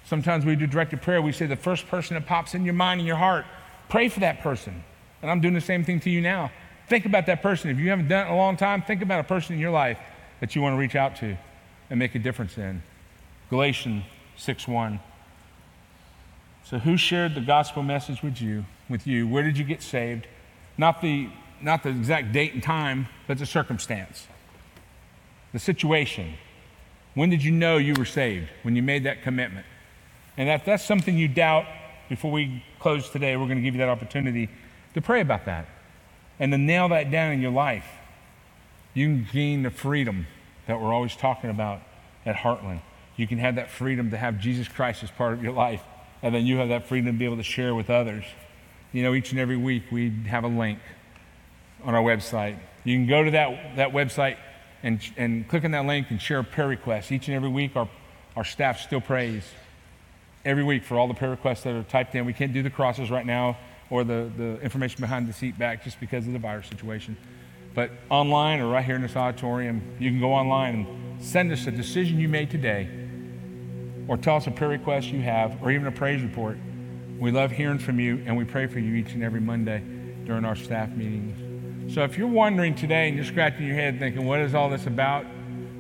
Sometimes 0.06 0.45
we 0.45 0.56
do 0.56 0.67
directed 0.67 1.02
prayer. 1.02 1.21
We 1.21 1.32
say 1.32 1.45
the 1.45 1.56
first 1.56 1.88
person 1.88 2.15
that 2.15 2.26
pops 2.26 2.54
in 2.54 2.65
your 2.65 2.73
mind 2.73 2.99
and 2.99 3.08
your 3.08 3.17
heart, 3.17 3.45
pray 3.89 4.10
for 4.10 4.19
that 4.19 4.41
person. 4.41 4.84
And 5.21 5.32
I'm 5.32 5.39
doing 5.39 5.54
the 5.54 5.62
same 5.62 5.86
thing 5.86 6.02
to 6.02 6.10
you 6.10 6.19
now. 6.19 6.52
Think 6.89 7.06
about 7.06 7.26
that 7.28 7.41
person. 7.41 7.69
If 7.69 7.80
you 7.80 7.89
haven't 7.89 8.10
done 8.10 8.26
it 8.26 8.30
in 8.30 8.34
a 8.34 8.38
long 8.38 8.58
time, 8.58 8.82
think 8.82 9.02
about 9.02 9.21
a 9.21 9.23
person 9.23 9.54
in 9.54 9.60
your 9.60 9.71
life 9.71 9.97
that 10.41 10.56
you 10.56 10.62
want 10.62 10.73
to 10.73 10.78
reach 10.78 10.95
out 10.95 11.15
to 11.17 11.38
and 11.89 11.97
make 11.97 12.13
a 12.15 12.19
difference 12.19 12.58
in. 12.58 12.84
Galatians 13.49 14.04
6:1. 14.38 14.99
So, 16.65 16.80
who 16.80 16.97
shared 16.97 17.36
the 17.36 17.41
gospel 17.41 17.84
message 17.84 18.21
with 18.21 18.41
you? 18.41 18.65
With 18.89 19.08
you, 19.08 19.28
where 19.28 19.43
did 19.43 19.58
you 19.58 19.63
get 19.63 19.82
saved? 19.82 20.28
Not 20.77 21.01
the 21.01 21.29
not 21.62 21.83
the 21.83 21.89
exact 21.89 22.33
date 22.33 22.53
and 22.53 22.62
time, 22.62 23.07
but 23.25 23.38
the 23.38 23.45
circumstance, 23.45 24.27
the 25.53 25.59
situation. 25.59 26.33
When 27.13 27.29
did 27.29 27.43
you 27.43 27.51
know 27.51 27.77
you 27.77 27.93
were 27.93 28.05
saved? 28.05 28.49
When 28.63 28.75
you 28.75 28.83
made 28.83 29.03
that 29.03 29.23
commitment. 29.23 29.65
And 30.36 30.49
if 30.49 30.65
that's 30.65 30.83
something 30.83 31.17
you 31.17 31.27
doubt, 31.27 31.65
before 32.09 32.31
we 32.31 32.63
close 32.79 33.09
today, 33.09 33.38
we're 33.38 33.45
going 33.45 33.57
to 33.57 33.62
give 33.63 33.75
you 33.75 33.79
that 33.79 33.89
opportunity 33.89 34.49
to 34.93 35.01
pray 35.01 35.21
about 35.21 35.45
that 35.45 35.67
and 36.39 36.51
to 36.51 36.57
nail 36.57 36.89
that 36.89 37.12
down 37.12 37.31
in 37.31 37.41
your 37.41 37.51
life. 37.51 37.86
You 38.93 39.07
can 39.07 39.27
gain 39.31 39.63
the 39.63 39.71
freedom 39.71 40.27
that 40.67 40.81
we're 40.81 40.93
always 40.93 41.15
talking 41.15 41.49
about 41.49 41.81
at 42.25 42.36
Heartland. 42.36 42.81
You 43.15 43.27
can 43.27 43.38
have 43.38 43.55
that 43.55 43.69
freedom 43.69 44.12
to 44.12 44.17
have 44.17 44.39
Jesus 44.39 44.67
Christ 44.67 45.03
as 45.03 45.12
part 45.12 45.33
of 45.33 45.43
your 45.43 45.53
life, 45.53 45.83
and 46.21 46.33
then 46.33 46.45
you 46.45 46.57
have 46.57 46.69
that 46.69 46.88
freedom 46.88 47.13
to 47.13 47.17
be 47.17 47.25
able 47.25 47.38
to 47.38 47.43
share 47.43 47.75
with 47.75 47.89
others. 47.89 48.25
You 48.93 49.01
know, 49.01 49.15
each 49.15 49.32
and 49.32 49.39
every 49.39 49.58
week 49.58 49.84
we 49.91 50.12
have 50.27 50.43
a 50.43 50.47
link 50.47 50.77
on 51.84 51.95
our 51.95 52.03
website. 52.03 52.60
You 52.84 52.95
can 52.95 53.08
go 53.08 53.23
to 53.23 53.32
that, 53.32 53.75
that 53.77 53.89
website 53.89 54.38
and, 54.84 55.01
and 55.17 55.47
click 55.47 55.65
on 55.65 55.71
that 55.71 55.86
link 55.86 56.12
and 56.12 56.21
share 56.21 56.39
a 56.39 56.43
prayer 56.43 56.67
request. 56.67 57.12
Each 57.12 57.27
and 57.27 57.36
every 57.36 57.49
week, 57.49 57.75
our, 57.75 57.89
our 58.36 58.43
staff 58.43 58.79
still 58.79 59.01
prays 59.01 59.43
every 60.45 60.63
week 60.63 60.84
for 60.84 60.99
all 60.99 61.08
the 61.08 61.13
prayer 61.15 61.32
requests 61.32 61.63
that 61.63 61.73
are 61.73 61.84
typed 61.84 62.13
in. 62.13 62.25
We 62.25 62.34
can't 62.34 62.53
do 62.53 62.62
the 62.62 62.69
crosses 62.69 63.10
right 63.10 63.25
now 63.25 63.58
or 63.89 64.03
the, 64.03 64.32
the 64.38 64.62
information 64.62 65.01
behind 65.01 65.27
the 65.27 65.34
seat 65.34 65.58
back 65.58 65.84
just 65.84 65.99
because 65.99 66.27
of 66.27 66.34
the 66.34 66.39
virus 66.39 66.67
situation. 66.67 67.17
But 67.73 67.89
online 68.12 68.60
or 68.60 68.67
right 68.67 68.86
here 68.86 68.95
in 68.95 69.01
this 69.01 69.15
auditorium, 69.15 69.82
you 69.99 70.12
can 70.12 70.19
go 70.19 70.34
online 70.34 70.75
and 70.75 71.23
send 71.23 71.51
us 71.51 71.65
a 71.65 71.71
decision 71.71 72.19
you 72.19 72.29
made 72.29 72.51
today 72.51 72.89
or 74.08 74.17
tell 74.17 74.36
us 74.36 74.45
a 74.45 74.51
prayer 74.51 74.69
request 74.69 75.08
you 75.08 75.21
have 75.21 75.63
or 75.63 75.71
even 75.71 75.88
a 75.88 75.91
praise 75.91 76.21
report. 76.21 76.58
We 77.23 77.31
love 77.31 77.51
hearing 77.51 77.79
from 77.79 78.01
you 78.01 78.21
and 78.25 78.36
we 78.36 78.43
pray 78.43 78.67
for 78.67 78.79
you 78.79 78.95
each 78.95 79.13
and 79.13 79.23
every 79.23 79.39
Monday 79.39 79.81
during 80.25 80.43
our 80.43 80.57
staff 80.57 80.89
meetings. 80.89 81.93
So 81.93 82.03
if 82.03 82.17
you're 82.17 82.27
wondering 82.27 82.75
today 82.75 83.07
and 83.07 83.15
you're 83.15 83.23
scratching 83.23 83.65
your 83.65 83.77
head 83.77 83.97
thinking, 83.97 84.25
what 84.25 84.41
is 84.41 84.53
all 84.53 84.69
this 84.69 84.88
about? 84.88 85.25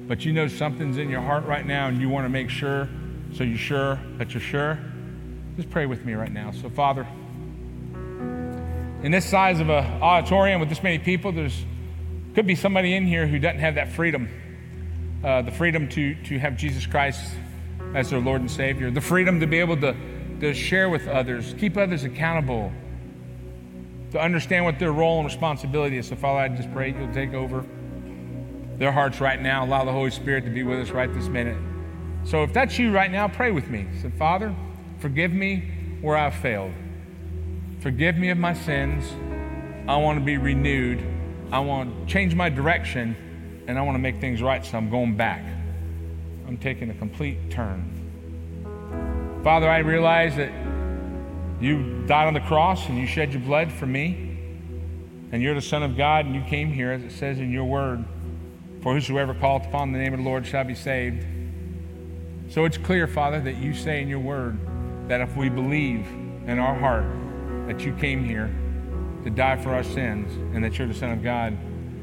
But 0.07 0.23
you 0.23 0.31
know 0.31 0.47
something's 0.47 0.97
in 0.97 1.09
your 1.09 1.19
heart 1.19 1.43
right 1.43 1.65
now 1.65 1.89
and 1.89 1.99
you 1.99 2.07
want 2.07 2.23
to 2.23 2.29
make 2.29 2.49
sure, 2.49 2.87
so 3.33 3.43
you're 3.43 3.57
sure 3.57 3.99
that 4.19 4.33
you're 4.33 4.39
sure, 4.39 4.79
just 5.57 5.69
pray 5.69 5.85
with 5.85 6.05
me 6.05 6.13
right 6.13 6.31
now. 6.31 6.51
So, 6.51 6.69
Father, 6.69 7.05
in 9.03 9.11
this 9.11 9.25
size 9.25 9.59
of 9.59 9.69
an 9.69 10.01
auditorium 10.01 10.61
with 10.61 10.69
this 10.69 10.81
many 10.81 10.97
people, 10.97 11.33
there's 11.33 11.65
could 12.35 12.47
be 12.47 12.55
somebody 12.55 12.95
in 12.95 13.05
here 13.05 13.27
who 13.27 13.37
doesn't 13.37 13.59
have 13.59 13.75
that 13.75 13.91
freedom 13.91 14.29
uh, 15.25 15.41
the 15.41 15.51
freedom 15.51 15.89
to, 15.89 16.15
to 16.23 16.39
have 16.39 16.55
Jesus 16.55 16.85
Christ 16.85 17.21
as 17.95 18.09
their 18.09 18.19
Lord 18.19 18.39
and 18.41 18.49
Savior, 18.49 18.91
the 18.91 19.01
freedom 19.01 19.39
to 19.39 19.47
be 19.47 19.59
able 19.59 19.77
to, 19.77 19.95
to 20.43 20.53
share 20.53 20.89
with 20.89 21.07
others, 21.07 21.55
keep 21.57 21.77
others 21.77 22.03
accountable, 22.03 22.71
to 24.11 24.21
understand 24.21 24.65
what 24.65 24.79
their 24.79 24.91
role 24.91 25.17
and 25.17 25.25
responsibility 25.25 25.97
is. 25.97 26.07
So, 26.07 26.15
Father, 26.15 26.39
I 26.39 26.49
just 26.49 26.71
pray 26.71 26.93
you'll 26.93 27.13
take 27.13 27.33
over 27.33 27.65
their 28.77 28.91
hearts 28.91 29.19
right 29.19 29.41
now. 29.41 29.65
Allow 29.65 29.85
the 29.85 29.91
Holy 29.91 30.11
Spirit 30.11 30.45
to 30.45 30.51
be 30.51 30.63
with 30.63 30.79
us 30.79 30.91
right 30.91 31.11
this 31.13 31.27
minute. 31.27 31.57
So, 32.23 32.43
if 32.43 32.53
that's 32.53 32.77
you 32.77 32.91
right 32.91 33.11
now, 33.11 33.27
pray 33.27 33.51
with 33.51 33.69
me. 33.69 33.87
Say, 34.01 34.11
Father, 34.11 34.55
forgive 34.99 35.33
me 35.33 35.97
where 36.01 36.15
I've 36.15 36.35
failed. 36.35 36.73
Forgive 37.79 38.17
me 38.17 38.29
of 38.29 38.37
my 38.37 38.53
sins. 38.53 39.03
I 39.87 39.97
want 39.97 40.19
to 40.19 40.23
be 40.23 40.37
renewed 40.37 41.03
I 41.53 41.59
want 41.59 42.07
to 42.07 42.11
change 42.11 42.33
my 42.33 42.49
direction 42.49 43.15
and 43.67 43.77
I 43.77 43.83
want 43.83 43.93
to 43.93 43.99
make 43.99 44.19
things 44.19 44.41
right, 44.41 44.65
so 44.65 44.75
I'm 44.75 44.89
going 44.89 45.15
back. 45.15 45.45
I'm 46.47 46.57
taking 46.57 46.89
a 46.89 46.95
complete 46.95 47.51
turn. 47.51 47.92
Father, 49.43 49.69
I 49.69 49.79
realize 49.79 50.35
that 50.37 50.51
you 51.59 52.05
died 52.07 52.27
on 52.27 52.33
the 52.33 52.39
cross 52.41 52.87
and 52.87 52.97
you 52.97 53.05
shed 53.05 53.33
your 53.33 53.41
blood 53.41 53.71
for 53.71 53.85
me, 53.85 54.37
and 55.31 55.41
you're 55.41 55.55
the 55.55 55.61
Son 55.61 55.83
of 55.83 55.97
God, 55.97 56.25
and 56.25 56.33
you 56.33 56.43
came 56.43 56.71
here, 56.71 56.91
as 56.91 57.03
it 57.03 57.11
says 57.11 57.39
in 57.39 57.51
your 57.51 57.65
word, 57.65 58.03
for 58.81 58.93
whosoever 58.93 59.33
calleth 59.33 59.65
upon 59.65 59.91
the 59.91 59.99
name 59.99 60.13
of 60.13 60.19
the 60.19 60.25
Lord 60.25 60.45
shall 60.45 60.63
be 60.63 60.75
saved. 60.75 61.25
So 62.49 62.65
it's 62.65 62.77
clear, 62.77 63.07
Father, 63.07 63.41
that 63.41 63.57
you 63.57 63.73
say 63.73 64.01
in 64.01 64.07
your 64.07 64.19
word 64.19 64.57
that 65.09 65.21
if 65.21 65.35
we 65.35 65.49
believe 65.49 66.05
in 66.47 66.59
our 66.59 66.75
heart 66.75 67.05
that 67.67 67.85
you 67.85 67.93
came 67.93 68.23
here 68.23 68.47
to 69.23 69.29
die 69.29 69.55
for 69.57 69.73
our 69.73 69.83
sins 69.83 70.33
and 70.53 70.63
that 70.63 70.77
you're 70.77 70.87
the 70.87 70.93
Son 70.93 71.11
of 71.11 71.23
God. 71.23 71.57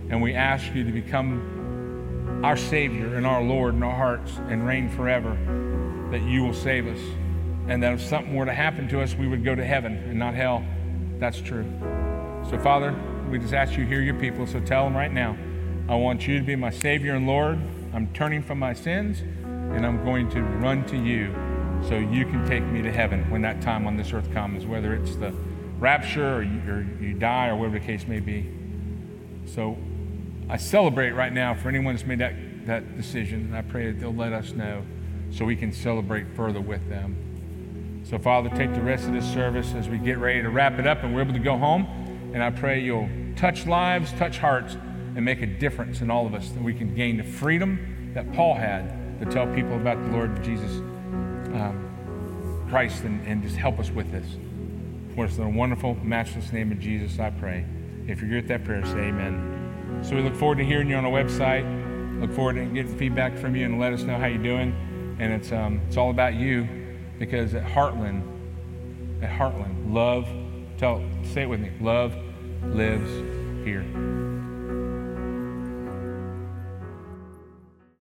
And 0.08 0.20
we 0.22 0.34
ask 0.34 0.74
you 0.74 0.84
to 0.84 0.92
become 0.92 2.40
our 2.44 2.56
Savior 2.56 3.16
and 3.16 3.26
our 3.26 3.42
Lord 3.42 3.74
in 3.74 3.82
our 3.82 3.94
hearts 3.94 4.38
and 4.48 4.66
reign 4.66 4.88
forever, 4.88 5.36
that 6.10 6.22
you 6.22 6.42
will 6.42 6.54
save 6.54 6.86
us. 6.86 7.00
And 7.68 7.82
that 7.82 7.94
if 7.94 8.02
something 8.02 8.34
were 8.34 8.46
to 8.46 8.54
happen 8.54 8.88
to 8.88 9.00
us, 9.00 9.14
we 9.14 9.28
would 9.28 9.44
go 9.44 9.54
to 9.54 9.64
heaven 9.64 9.96
and 9.96 10.18
not 10.18 10.34
hell. 10.34 10.64
That's 11.18 11.40
true. 11.40 11.64
So, 12.48 12.58
Father, 12.58 12.94
we 13.30 13.38
just 13.38 13.54
ask 13.54 13.76
you 13.76 13.84
to 13.84 13.88
hear 13.88 14.00
your 14.00 14.14
people. 14.14 14.46
So 14.46 14.60
tell 14.60 14.84
them 14.84 14.96
right 14.96 15.12
now, 15.12 15.36
I 15.88 15.94
want 15.94 16.26
you 16.26 16.38
to 16.38 16.44
be 16.44 16.56
my 16.56 16.70
Savior 16.70 17.14
and 17.14 17.26
Lord. 17.26 17.60
I'm 17.92 18.12
turning 18.12 18.42
from 18.42 18.58
my 18.58 18.72
sins 18.72 19.20
and 19.20 19.86
I'm 19.86 20.04
going 20.04 20.28
to 20.30 20.42
run 20.42 20.84
to 20.86 20.96
you 20.96 21.32
so 21.88 21.96
you 21.96 22.24
can 22.24 22.46
take 22.46 22.64
me 22.64 22.82
to 22.82 22.90
heaven 22.90 23.28
when 23.30 23.42
that 23.42 23.62
time 23.62 23.86
on 23.86 23.96
this 23.96 24.12
earth 24.12 24.32
comes, 24.32 24.66
whether 24.66 24.94
it's 24.94 25.16
the 25.16 25.32
rapture 25.78 26.36
or 26.36 26.42
you, 26.42 26.60
or 26.68 26.86
you 27.00 27.14
die 27.14 27.48
or 27.48 27.56
whatever 27.56 27.78
the 27.78 27.84
case 27.84 28.06
may 28.06 28.20
be. 28.20 28.50
So 29.46 29.78
I 30.48 30.56
celebrate 30.56 31.12
right 31.12 31.32
now 31.32 31.54
for 31.54 31.68
anyone 31.68 31.94
that's 31.94 32.06
made 32.06 32.18
that, 32.18 32.34
that 32.66 32.96
decision, 32.96 33.46
and 33.46 33.56
I 33.56 33.62
pray 33.62 33.90
that 33.90 34.00
they'll 34.00 34.14
let 34.14 34.32
us 34.32 34.52
know 34.52 34.84
so 35.30 35.44
we 35.44 35.56
can 35.56 35.72
celebrate 35.72 36.26
further 36.34 36.60
with 36.60 36.88
them. 36.88 37.16
So, 38.10 38.18
Father, 38.18 38.48
take 38.48 38.74
the 38.74 38.82
rest 38.82 39.06
of 39.06 39.12
this 39.12 39.24
service 39.32 39.72
as 39.74 39.88
we 39.88 39.96
get 39.96 40.18
ready 40.18 40.42
to 40.42 40.50
wrap 40.50 40.80
it 40.80 40.86
up 40.88 41.04
and 41.04 41.14
we're 41.14 41.20
able 41.20 41.32
to 41.32 41.38
go 41.38 41.56
home. 41.56 41.86
And 42.34 42.42
I 42.42 42.50
pray 42.50 42.80
you'll 42.80 43.08
touch 43.36 43.68
lives, 43.68 44.10
touch 44.14 44.38
hearts, 44.38 44.74
and 45.14 45.24
make 45.24 45.42
a 45.42 45.46
difference 45.46 46.00
in 46.00 46.10
all 46.10 46.26
of 46.26 46.34
us 46.34 46.48
that 46.48 46.60
we 46.60 46.74
can 46.74 46.92
gain 46.92 47.18
the 47.18 47.22
freedom 47.22 48.10
that 48.14 48.32
Paul 48.32 48.56
had 48.56 49.20
to 49.20 49.26
tell 49.26 49.46
people 49.54 49.76
about 49.76 50.02
the 50.02 50.10
Lord 50.10 50.42
Jesus 50.42 50.72
um, 51.54 52.66
Christ 52.68 53.04
and, 53.04 53.24
and 53.28 53.44
just 53.44 53.54
help 53.54 53.78
us 53.78 53.92
with 53.92 54.10
this. 54.10 54.26
For 55.14 55.26
it's 55.26 55.36
in 55.36 55.44
the 55.44 55.56
wonderful, 55.56 55.94
matchless 56.02 56.52
name 56.52 56.72
of 56.72 56.80
Jesus, 56.80 57.20
I 57.20 57.30
pray. 57.30 57.64
If 58.08 58.20
you're 58.20 58.30
good 58.30 58.38
at 58.38 58.48
that 58.48 58.64
prayer, 58.64 58.84
say 58.86 59.02
amen. 59.02 60.00
So 60.02 60.16
we 60.16 60.22
look 60.22 60.34
forward 60.34 60.58
to 60.58 60.64
hearing 60.64 60.88
you 60.88 60.96
on 60.96 61.04
our 61.04 61.12
website. 61.12 62.20
Look 62.20 62.32
forward 62.32 62.54
to 62.54 62.64
getting 62.64 62.98
feedback 62.98 63.38
from 63.38 63.54
you 63.54 63.66
and 63.66 63.78
let 63.78 63.92
us 63.92 64.02
know 64.02 64.18
how 64.18 64.26
you're 64.26 64.42
doing. 64.42 64.74
And 65.20 65.32
it's, 65.32 65.52
um, 65.52 65.80
it's 65.86 65.96
all 65.96 66.10
about 66.10 66.34
you 66.34 66.79
because 67.20 67.54
at 67.54 67.64
Heartland, 67.64 68.22
at 69.22 69.30
Heartland, 69.30 69.92
love, 69.92 70.26
tell, 70.78 71.04
say 71.22 71.42
it 71.42 71.48
with 71.48 71.60
me, 71.60 71.70
love 71.78 72.16
lives 72.64 73.10
here. 73.62 73.84